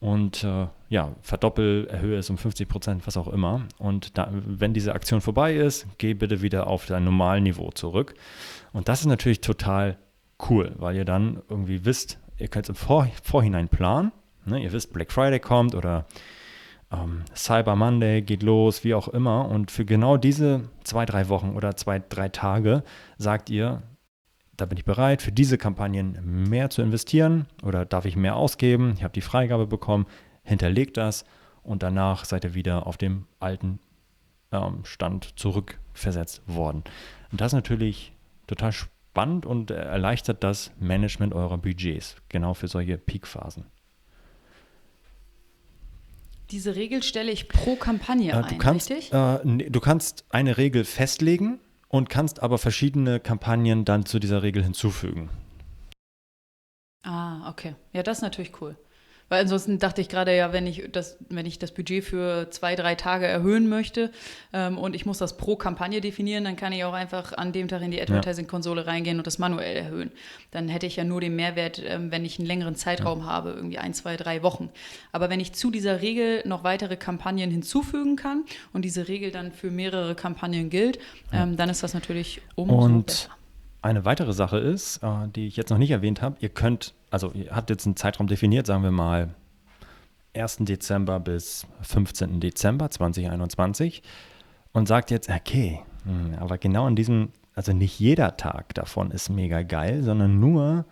und 0.00 0.44
äh, 0.44 0.66
ja, 0.88 1.14
verdoppel, 1.20 1.86
erhöhe 1.88 2.16
es 2.18 2.30
um 2.30 2.38
50 2.38 2.68
Prozent, 2.68 3.06
was 3.06 3.16
auch 3.16 3.28
immer. 3.28 3.66
Und 3.78 4.16
da, 4.16 4.28
wenn 4.32 4.72
diese 4.72 4.94
Aktion 4.94 5.20
vorbei 5.20 5.54
ist, 5.54 5.86
geh 5.98 6.14
bitte 6.14 6.40
wieder 6.40 6.66
auf 6.66 6.86
dein 6.86 7.04
normalen 7.04 7.44
Niveau 7.44 7.70
zurück. 7.70 8.14
Und 8.72 8.88
das 8.88 9.00
ist 9.00 9.06
natürlich 9.06 9.42
total 9.42 9.98
cool, 10.48 10.72
weil 10.78 10.96
ihr 10.96 11.04
dann 11.04 11.42
irgendwie 11.50 11.84
wisst, 11.84 12.18
ihr 12.38 12.48
könnt 12.48 12.64
es 12.64 12.70
im 12.70 12.74
Vor 12.76 13.08
Vorhinein 13.22 13.68
planen. 13.68 14.10
Ne? 14.46 14.62
Ihr 14.62 14.72
wisst, 14.72 14.92
Black 14.92 15.12
Friday 15.12 15.38
kommt 15.38 15.74
oder 15.74 16.06
ähm, 16.92 17.24
Cyber 17.34 17.76
Monday 17.76 18.22
geht 18.22 18.42
los, 18.42 18.84
wie 18.84 18.94
auch 18.94 19.08
immer. 19.08 19.48
Und 19.48 19.70
für 19.70 19.84
genau 19.84 20.16
diese 20.16 20.68
zwei, 20.84 21.06
drei 21.06 21.28
Wochen 21.28 21.50
oder 21.50 21.76
zwei, 21.76 22.00
drei 22.00 22.28
Tage 22.28 22.82
sagt 23.16 23.50
ihr, 23.50 23.82
da 24.56 24.66
bin 24.66 24.76
ich 24.76 24.84
bereit, 24.84 25.22
für 25.22 25.32
diese 25.32 25.56
Kampagnen 25.56 26.48
mehr 26.48 26.68
zu 26.68 26.82
investieren 26.82 27.46
oder 27.62 27.86
darf 27.86 28.04
ich 28.04 28.16
mehr 28.16 28.36
ausgeben? 28.36 28.92
Ich 28.96 29.02
habe 29.02 29.12
die 29.12 29.22
Freigabe 29.22 29.66
bekommen, 29.66 30.06
hinterlegt 30.42 30.96
das 30.96 31.24
und 31.62 31.82
danach 31.82 32.24
seid 32.24 32.44
ihr 32.44 32.54
wieder 32.54 32.86
auf 32.86 32.98
dem 32.98 33.26
alten 33.38 33.78
ähm, 34.52 34.84
Stand 34.84 35.38
zurückversetzt 35.38 36.42
worden. 36.46 36.84
Und 37.32 37.40
das 37.40 37.48
ist 37.48 37.56
natürlich 37.56 38.12
total 38.46 38.72
spannend 38.72 39.46
und 39.46 39.70
erleichtert 39.70 40.44
das 40.44 40.72
Management 40.78 41.34
eurer 41.34 41.58
Budgets, 41.58 42.16
genau 42.28 42.54
für 42.54 42.68
solche 42.68 42.98
Peakphasen. 42.98 43.64
Diese 46.50 46.74
Regel 46.74 47.02
stelle 47.02 47.30
ich 47.30 47.48
pro 47.48 47.76
Kampagne 47.76 48.32
äh, 48.32 48.42
du 48.42 48.48
ein, 48.48 48.58
kannst, 48.58 48.90
richtig? 48.90 49.12
Äh, 49.12 49.38
du 49.44 49.80
kannst 49.80 50.24
eine 50.30 50.56
Regel 50.56 50.84
festlegen 50.84 51.60
und 51.88 52.08
kannst 52.08 52.42
aber 52.42 52.58
verschiedene 52.58 53.20
Kampagnen 53.20 53.84
dann 53.84 54.04
zu 54.04 54.18
dieser 54.18 54.42
Regel 54.42 54.62
hinzufügen. 54.62 55.30
Ah, 57.02 57.48
okay. 57.48 57.74
Ja, 57.92 58.02
das 58.02 58.18
ist 58.18 58.22
natürlich 58.22 58.60
cool. 58.60 58.76
Weil 59.30 59.42
ansonsten 59.42 59.78
dachte 59.78 60.00
ich 60.00 60.08
gerade 60.08 60.36
ja, 60.36 60.52
wenn 60.52 60.66
ich 60.66 60.90
das, 60.90 61.16
wenn 61.28 61.46
ich 61.46 61.60
das 61.60 61.70
Budget 61.70 62.04
für 62.04 62.50
zwei, 62.50 62.74
drei 62.74 62.96
Tage 62.96 63.26
erhöhen 63.26 63.68
möchte 63.68 64.10
ähm, 64.52 64.76
und 64.76 64.94
ich 64.94 65.06
muss 65.06 65.18
das 65.18 65.36
pro 65.36 65.54
Kampagne 65.54 66.00
definieren, 66.00 66.42
dann 66.42 66.56
kann 66.56 66.72
ich 66.72 66.82
auch 66.84 66.92
einfach 66.92 67.32
an 67.34 67.52
dem 67.52 67.68
Tag 67.68 67.82
in 67.82 67.92
die 67.92 68.02
Advertising-Konsole 68.02 68.88
reingehen 68.88 69.18
und 69.18 69.26
das 69.26 69.38
manuell 69.38 69.76
erhöhen. 69.76 70.10
Dann 70.50 70.68
hätte 70.68 70.86
ich 70.86 70.96
ja 70.96 71.04
nur 71.04 71.20
den 71.20 71.36
Mehrwert, 71.36 71.80
ähm, 71.86 72.10
wenn 72.10 72.24
ich 72.24 72.40
einen 72.40 72.48
längeren 72.48 72.74
Zeitraum 72.74 73.20
ja. 73.20 73.26
habe, 73.26 73.50
irgendwie 73.50 73.78
ein, 73.78 73.94
zwei, 73.94 74.16
drei 74.16 74.42
Wochen. 74.42 74.68
Aber 75.12 75.30
wenn 75.30 75.38
ich 75.38 75.52
zu 75.52 75.70
dieser 75.70 76.02
Regel 76.02 76.42
noch 76.44 76.64
weitere 76.64 76.96
Kampagnen 76.96 77.52
hinzufügen 77.52 78.16
kann 78.16 78.44
und 78.72 78.84
diese 78.84 79.06
Regel 79.06 79.30
dann 79.30 79.52
für 79.52 79.70
mehrere 79.70 80.16
Kampagnen 80.16 80.70
gilt, 80.70 80.98
ähm, 81.32 81.56
dann 81.56 81.70
ist 81.70 81.84
das 81.84 81.94
natürlich 81.94 82.42
umso 82.56 82.74
und 82.74 83.06
besser. 83.06 83.30
Eine 83.82 84.04
weitere 84.04 84.32
Sache 84.32 84.58
ist, 84.58 84.98
äh, 85.02 85.28
die 85.34 85.46
ich 85.46 85.56
jetzt 85.56 85.70
noch 85.70 85.78
nicht 85.78 85.90
erwähnt 85.90 86.20
habe, 86.20 86.36
ihr 86.40 86.50
könnt, 86.50 86.94
also 87.10 87.32
ihr 87.32 87.54
habt 87.54 87.70
jetzt 87.70 87.86
einen 87.86 87.96
Zeitraum 87.96 88.26
definiert, 88.26 88.66
sagen 88.66 88.82
wir 88.82 88.90
mal 88.90 89.34
1. 90.34 90.58
Dezember 90.60 91.18
bis 91.18 91.66
15. 91.82 92.40
Dezember 92.40 92.90
2021 92.90 94.02
und 94.72 94.86
sagt 94.86 95.10
jetzt, 95.10 95.30
okay, 95.30 95.80
hm, 96.04 96.34
aber 96.38 96.58
genau 96.58 96.86
an 96.86 96.94
diesem, 96.94 97.30
also 97.54 97.72
nicht 97.72 97.98
jeder 97.98 98.36
Tag 98.36 98.74
davon 98.74 99.10
ist 99.10 99.30
mega 99.30 99.62
geil, 99.62 100.02
sondern 100.02 100.38
nur 100.38 100.84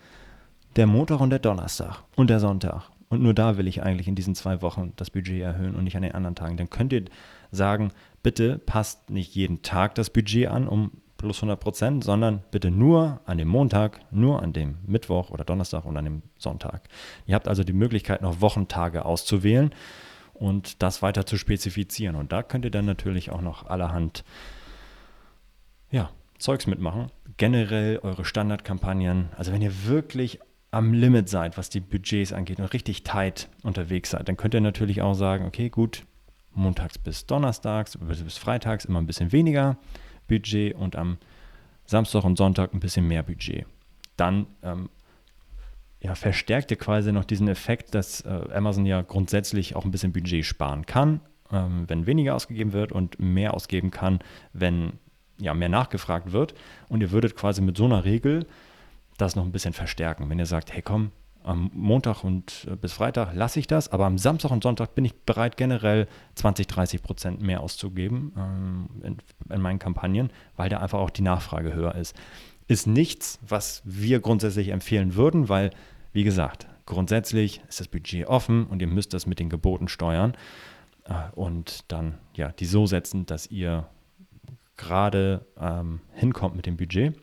der 0.77 0.87
Montag 0.87 1.21
und 1.21 1.31
der 1.31 1.39
Donnerstag 1.39 2.03
und 2.17 2.31
der 2.31 2.41
Sonntag. 2.41 2.91
Und 3.11 3.23
nur 3.23 3.33
da 3.33 3.57
will 3.57 3.69
ich 3.69 3.83
eigentlich 3.83 4.09
in 4.09 4.15
diesen 4.15 4.35
zwei 4.35 4.61
Wochen 4.61 4.93
das 4.97 5.11
Budget 5.11 5.41
erhöhen 5.41 5.75
und 5.75 5.85
nicht 5.85 5.97
an 5.97 6.03
den 6.03 6.13
anderen 6.13 6.35
Tagen. 6.35 6.57
Dann 6.57 6.69
könnt 6.69 6.93
ihr 6.93 7.05
sagen, 7.51 7.91
bitte 8.23 8.59
passt 8.59 9.09
nicht 9.09 9.35
jeden 9.35 9.63
Tag 9.63 9.95
das 9.95 10.11
Budget 10.11 10.49
an, 10.49 10.69
um 10.69 10.91
plus 11.19 11.39
100 11.39 11.61
Prozent, 11.61 12.05
sondern 12.05 12.43
bitte 12.51 12.71
nur 12.71 13.21
an 13.27 13.37
dem 13.37 13.49
Montag, 13.49 14.01
nur 14.11 14.43
an 14.43 14.53
dem 14.53 14.79
Mittwoch 14.87 15.31
oder 15.31 15.45
Donnerstag 15.45 15.85
und 15.85 15.97
an 15.97 16.05
dem 16.05 16.23
Sonntag. 16.39 16.89
Ihr 17.27 17.35
habt 17.35 17.49
also 17.49 17.65
die 17.65 17.75
Möglichkeit, 17.75 18.23
noch 18.23 18.41
Wochentage 18.41 19.05
auszuwählen 19.05 19.75
und 20.33 20.83
das 20.83 21.03
weiter 21.03 21.27
zu 21.27 21.37
spezifizieren. 21.37 22.17
Und 22.17 22.33
da 22.33 22.43
könnt 22.43 22.65
ihr 22.65 22.71
dann 22.71 22.87
natürlich 22.87 23.31
auch 23.31 23.43
noch 23.43 23.67
allerhand 23.67 24.25
ja, 25.91 26.11
Zeugs 26.39 26.67
mitmachen. 26.67 27.11
Generell 27.37 27.99
eure 27.99 28.25
Standardkampagnen. 28.25 29.31
Also 29.37 29.53
wenn 29.53 29.63
ihr 29.63 29.87
wirklich 29.87 30.39
am 30.71 30.93
Limit 30.93 31.29
seid, 31.29 31.59
was 31.59 31.69
die 31.69 31.81
Budgets 31.81 32.33
angeht 32.33 32.61
und 32.61 32.73
richtig 32.73 33.03
tight 33.03 33.49
unterwegs 33.65 34.11
seid, 34.11 34.29
dann 34.29 34.37
könnt 34.37 34.55
ihr 34.55 34.61
natürlich 34.61 35.03
auch 35.03 35.15
sagen, 35.15 35.47
okay, 35.47 35.69
gut, 35.69 36.05
montags 36.55 36.99
bis 36.99 37.27
donnerstags, 37.27 37.99
bis 37.99 38.39
freitags 38.39 38.85
immer 38.85 39.01
ein 39.01 39.07
bisschen 39.07 39.33
weniger 39.33 39.77
Budget 40.29 40.75
und 40.75 40.95
am 40.97 41.19
Samstag 41.87 42.25
und 42.25 42.37
Sonntag 42.37 42.75
ein 42.75 42.81
bisschen 42.81 43.09
mehr 43.09 43.23
Budget. 43.23 43.67
Dann 44.17 44.47
ähm, 44.63 44.89
ja, 46.01 46.15
verstärkt 46.15 46.71
ihr 46.71 46.77
quasi 46.77 47.13
noch 47.13 47.25
diesen 47.25 47.49
Effekt, 47.49 47.95
dass 47.95 48.21
äh, 48.21 48.53
Amazon 48.55 48.87
ja 48.87 49.03
grundsätzlich 49.03 49.75
auch 49.75 49.85
ein 49.85 49.91
bisschen 49.91 50.13
Budget 50.13 50.45
sparen 50.45 50.87
kann, 50.87 51.21
ähm, 51.51 51.85
wenn 51.89 52.07
weniger 52.07 52.35
ausgegeben 52.35 52.73
wird 52.73 52.93
und 52.93 53.19
mehr 53.19 53.55
ausgeben 53.55 53.91
kann, 53.91 54.21
wenn 54.53 54.93
ja, 55.41 55.55
mehr 55.55 55.69
nachgefragt 55.69 56.33
wird. 56.33 56.55
Und 56.89 57.01
ihr 57.01 57.11
würdet 57.11 57.37
quasi 57.37 57.63
mit 57.63 57.77
so 57.77 57.85
einer 57.85 58.05
Regel 58.05 58.47
das 59.17 59.35
noch 59.35 59.45
ein 59.45 59.53
bisschen 59.53 59.73
verstärken. 59.73 60.29
Wenn 60.31 60.39
ihr 60.39 60.47
sagt, 60.47 60.73
hey 60.73 60.83
komm, 60.83 61.11
am 61.49 61.71
Montag 61.73 62.25
und 62.25 62.67
äh, 62.71 62.77
bis 62.77 62.93
Freitag 62.93 63.35
lasse 63.35 63.59
ich 63.59 63.67
das, 63.67 63.91
aber 63.91 64.07
am 64.07 64.19
Samstag 64.19 64.51
und 64.51 64.63
Sonntag 64.63 64.95
bin 64.95 65.05
ich 65.05 65.15
bereit, 65.15 65.57
generell 65.57 66.07
20, 66.35 66.67
30 66.67 67.03
Prozent 67.03 67.41
mehr 67.41 67.61
auszugeben 67.61 68.33
ähm, 68.37 68.89
in, 69.03 69.17
in, 69.53 69.61
meinen 69.61 69.79
Kampagnen, 69.79 70.31
weil 70.57 70.69
da 70.69 70.79
einfach 70.79 70.99
auch 70.99 71.11
die 71.11 71.23
Nachfrage 71.23 71.73
höher 71.73 71.95
ist. 71.95 72.15
Ist 72.69 72.87
nichts, 72.87 73.39
was 73.47 73.83
wir 73.85 74.21
grundsätzlich 74.21 74.69
empfehlen 74.69 75.15
würden, 75.15 75.49
weil, 75.49 75.71
wie 76.13 76.25
gesagt, 76.25 76.67
grundsätzlich 76.85 77.63
ist 77.69 77.81
das 77.81 77.89
Budget 77.89 78.27
offen 78.27 78.67
und 78.67 78.83
ihr 78.83 78.89
müsst 78.89 79.15
das 79.15 79.27
mit 79.27 79.39
den 79.39 79.49
Geboten 79.49 79.89
steuern 79.89 80.37
äh, 81.05 81.15
und 81.35 81.91
dann 81.91 82.19
ja 82.35 82.53
die 82.53 82.67
so 82.67 82.87
setzen, 82.87 83.25
dass 83.25 83.47
ihr 83.47 83.89
gerade 84.77 85.47
ähm, 85.59 86.01
hinkommt 86.13 86.57
mit 86.57 86.67
dem 86.67 86.77
Budget. 86.77 87.15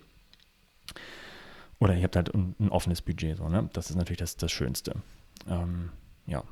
Oder 1.80 1.96
ihr 1.96 2.04
habt 2.04 2.16
halt 2.16 2.34
ein, 2.34 2.56
ein 2.60 2.70
offenes 2.70 3.02
Budget. 3.02 3.38
So, 3.38 3.50
ne? 3.50 3.70
Das 3.74 3.90
ist 3.90 3.96
natürlich 3.96 4.20
das, 4.20 4.38
das 4.38 4.52
Schönste. 4.52 4.96
Ähm, 5.50 5.90
ja. 6.26 6.44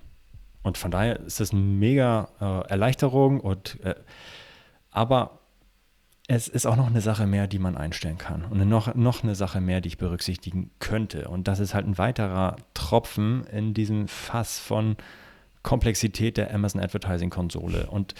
Und 0.63 0.77
von 0.77 0.91
daher 0.91 1.19
ist 1.19 1.39
das 1.39 1.51
eine 1.51 1.61
mega 1.61 2.29
äh, 2.39 2.69
Erleichterung. 2.69 3.39
Und, 3.39 3.79
äh, 3.83 3.95
aber 4.91 5.39
es 6.27 6.47
ist 6.47 6.65
auch 6.65 6.77
noch 6.77 6.87
eine 6.87 7.01
Sache 7.01 7.27
mehr, 7.27 7.47
die 7.47 7.59
man 7.59 7.77
einstellen 7.77 8.17
kann. 8.17 8.45
Und 8.45 8.67
noch, 8.67 8.95
noch 8.95 9.23
eine 9.23 9.35
Sache 9.35 9.59
mehr, 9.59 9.81
die 9.81 9.89
ich 9.89 9.97
berücksichtigen 9.97 10.71
könnte. 10.79 11.27
Und 11.27 11.47
das 11.47 11.59
ist 11.59 11.73
halt 11.73 11.85
ein 11.85 11.97
weiterer 11.97 12.55
Tropfen 12.73 13.45
in 13.47 13.73
diesem 13.73 14.07
Fass 14.07 14.59
von 14.59 14.95
Komplexität 15.63 16.37
der 16.37 16.53
Amazon 16.53 16.81
Advertising 16.81 17.29
Konsole. 17.29 17.87
Und 17.87 18.15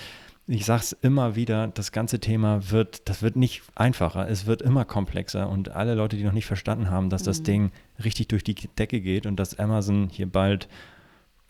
ich 0.47 0.65
sage 0.65 0.81
es 0.81 0.91
immer 0.91 1.35
wieder, 1.35 1.67
das 1.67 1.91
ganze 1.91 2.19
Thema 2.19 2.69
wird, 2.69 3.07
das 3.07 3.21
wird 3.21 3.35
nicht 3.35 3.63
einfacher, 3.75 4.27
es 4.27 4.45
wird 4.45 4.61
immer 4.61 4.83
komplexer 4.83 5.49
und 5.49 5.69
alle 5.69 5.95
Leute, 5.95 6.17
die 6.17 6.23
noch 6.23 6.33
nicht 6.33 6.45
verstanden 6.45 6.89
haben, 6.89 7.09
dass 7.09 7.21
mhm. 7.21 7.25
das 7.25 7.43
Ding 7.43 7.71
richtig 8.03 8.27
durch 8.27 8.43
die 8.43 8.55
Decke 8.55 8.99
geht 8.99 9.25
und 9.25 9.37
dass 9.37 9.57
Amazon 9.57 10.09
hier 10.11 10.29
bald 10.29 10.67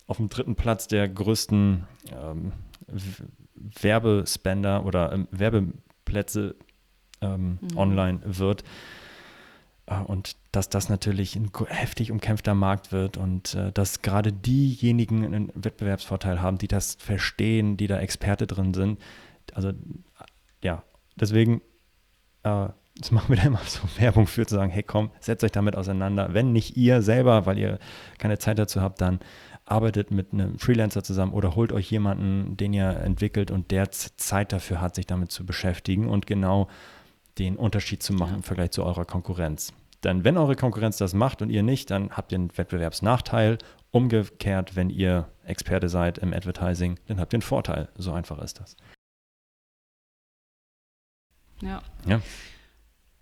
auf 0.06 0.18
dem 0.18 0.30
dritten 0.30 0.56
Platz 0.56 0.88
der 0.88 1.10
größten 1.10 1.86
ähm, 2.12 2.52
Werbespender 3.82 4.86
oder 4.86 5.12
ähm, 5.12 5.28
Werbeplätze 5.32 6.56
ähm, 7.22 7.58
mhm. 7.62 7.78
online 7.78 8.20
wird, 8.24 8.64
und 9.86 10.38
dass 10.52 10.70
das 10.70 10.90
natürlich 10.90 11.36
ein 11.36 11.52
heftig 11.68 12.12
umkämpfter 12.12 12.56
Markt 12.56 12.92
wird 12.92 13.18
und 13.18 13.54
äh, 13.56 13.72
dass 13.72 14.02
gerade 14.02 14.32
diejenigen 14.32 15.26
einen 15.26 15.52
Wettbewerbsvorteil 15.56 16.42
haben, 16.42 16.58
die 16.58 16.68
das 16.70 16.96
verstehen, 16.96 17.76
die 17.76 17.88
da 17.88 18.00
Experte 18.00 18.48
drin 18.48 18.74
sind. 18.74 19.00
Also 19.54 19.74
ja, 20.64 20.84
deswegen 21.18 21.62
äh, 22.44 22.70
das 22.98 23.12
machen 23.12 23.30
wir 23.30 23.38
da 23.38 23.44
immer 23.44 23.62
so 23.66 23.82
Werbung 23.98 24.28
für, 24.28 24.46
zu 24.46 24.56
sagen, 24.56 24.72
hey 24.72 24.84
komm, 24.84 25.12
setzt 25.20 25.44
euch 25.44 25.52
damit 25.52 25.76
auseinander. 25.76 26.34
Wenn 26.34 26.52
nicht 26.52 26.78
ihr 26.78 27.02
selber, 27.02 27.46
weil 27.46 27.58
ihr 27.58 27.80
keine 28.18 28.38
Zeit 28.38 28.60
dazu 28.60 28.82
habt, 28.82 29.02
dann 29.02 29.20
arbeitet 29.66 30.12
mit 30.12 30.34
einem 30.34 30.60
Freelancer 30.60 31.04
zusammen 31.04 31.34
oder 31.34 31.56
holt 31.56 31.72
euch 31.72 31.90
jemanden, 31.90 32.58
den 32.58 32.74
ihr 32.74 32.90
entwickelt 32.90 33.50
und 33.50 33.72
der 33.72 33.92
Zeit 33.92 34.52
dafür 34.52 34.82
hat, 34.82 34.96
sich 34.96 35.08
damit 35.08 35.32
zu 35.32 35.46
beschäftigen 35.46 36.08
und 36.08 36.28
genau 36.28 36.68
den 37.38 37.56
Unterschied 37.56 38.04
zu 38.04 38.14
machen 38.14 38.38
im 38.38 38.44
Vergleich 38.44 38.72
zu 38.72 38.84
eurer 38.84 39.06
Konkurrenz. 39.06 39.74
Denn 40.04 40.24
wenn 40.24 40.38
eure 40.38 40.56
Konkurrenz 40.56 40.98
das 40.98 41.14
macht 41.14 41.42
und 41.42 41.50
ihr 41.50 41.64
nicht, 41.64 41.90
dann 41.90 42.12
habt 42.12 42.32
ihr 42.32 42.38
einen 42.38 42.56
Wettbewerbsnachteil. 42.58 43.58
Umgekehrt, 43.92 44.76
wenn 44.76 44.90
ihr 44.90 45.30
Experte 45.46 45.88
seid 45.88 46.18
im 46.18 46.34
Advertising, 46.34 47.00
dann 47.08 47.20
habt 47.20 47.34
ihr 47.34 47.38
einen 47.38 47.42
Vorteil. 47.42 47.90
So 47.96 48.12
einfach 48.12 48.40
ist 48.40 48.60
das. 48.60 48.76
Ja. 51.62 51.82
Ja. 52.06 52.22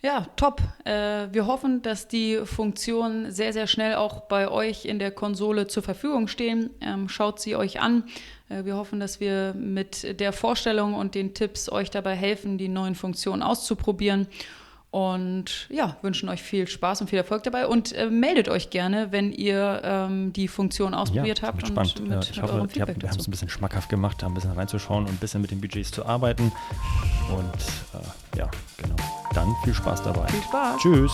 Ja, 0.03 0.25
top. 0.35 0.61
Äh, 0.83 1.27
wir 1.31 1.45
hoffen, 1.45 1.83
dass 1.83 2.07
die 2.07 2.39
Funktionen 2.43 3.31
sehr, 3.31 3.53
sehr 3.53 3.67
schnell 3.67 3.95
auch 3.95 4.21
bei 4.21 4.49
euch 4.49 4.85
in 4.85 4.97
der 4.97 5.11
Konsole 5.11 5.67
zur 5.67 5.83
Verfügung 5.83 6.27
stehen. 6.27 6.71
Ähm, 6.81 7.07
schaut 7.07 7.39
sie 7.39 7.55
euch 7.55 7.79
an. 7.79 8.05
Äh, 8.49 8.65
wir 8.65 8.77
hoffen, 8.77 8.99
dass 8.99 9.19
wir 9.19 9.53
mit 9.53 10.19
der 10.19 10.33
Vorstellung 10.33 10.95
und 10.95 11.13
den 11.13 11.35
Tipps 11.35 11.71
euch 11.71 11.91
dabei 11.91 12.15
helfen, 12.15 12.57
die 12.57 12.67
neuen 12.67 12.95
Funktionen 12.95 13.43
auszuprobieren. 13.43 14.25
Und 14.91 15.67
ja, 15.69 15.95
wünschen 16.01 16.27
euch 16.27 16.43
viel 16.43 16.67
Spaß 16.67 16.99
und 16.99 17.09
viel 17.09 17.17
Erfolg 17.17 17.43
dabei 17.43 17.65
und 17.65 17.93
äh, 17.93 18.07
meldet 18.07 18.49
euch 18.49 18.69
gerne, 18.69 19.13
wenn 19.13 19.31
ihr 19.31 19.81
ähm, 19.85 20.33
die 20.33 20.49
Funktion 20.49 20.93
ausprobiert 20.93 21.39
ja, 21.39 21.47
habt. 21.47 21.65
Spannend. 21.65 22.01
Und 22.01 22.09
mit, 22.09 22.29
ich 22.29 22.41
hoffe, 22.41 22.67
wir 22.73 22.81
haben 22.81 22.99
es 23.01 23.25
ein 23.25 23.31
bisschen 23.31 23.47
schmackhaft 23.47 23.87
gemacht, 23.87 24.21
ein 24.25 24.33
bisschen 24.33 24.51
reinzuschauen 24.51 25.05
und 25.05 25.11
ein 25.11 25.17
bisschen 25.17 25.41
mit 25.41 25.51
den 25.51 25.61
Budgets 25.61 25.91
zu 25.91 26.05
arbeiten. 26.05 26.51
Und 27.29 27.55
äh, 27.93 28.37
ja, 28.37 28.51
genau. 28.75 28.97
Dann 29.33 29.55
viel 29.63 29.73
Spaß 29.73 30.03
dabei. 30.03 30.27
Viel 30.27 30.43
Spaß. 30.43 30.81
Tschüss. 30.81 31.13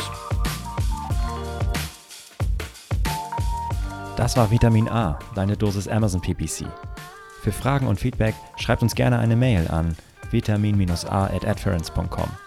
Das 4.16 4.36
war 4.36 4.50
Vitamin 4.50 4.90
A, 4.90 5.20
deine 5.36 5.56
Dosis 5.56 5.88
Amazon 5.88 6.20
PPC. 6.20 6.66
Für 7.44 7.52
Fragen 7.52 7.86
und 7.86 8.00
Feedback 8.00 8.34
schreibt 8.56 8.82
uns 8.82 8.96
gerne 8.96 9.20
eine 9.20 9.36
Mail 9.36 9.68
an 9.68 9.96
vitamin-a 10.32 11.26
at 11.28 11.46
adference.com. 11.46 12.47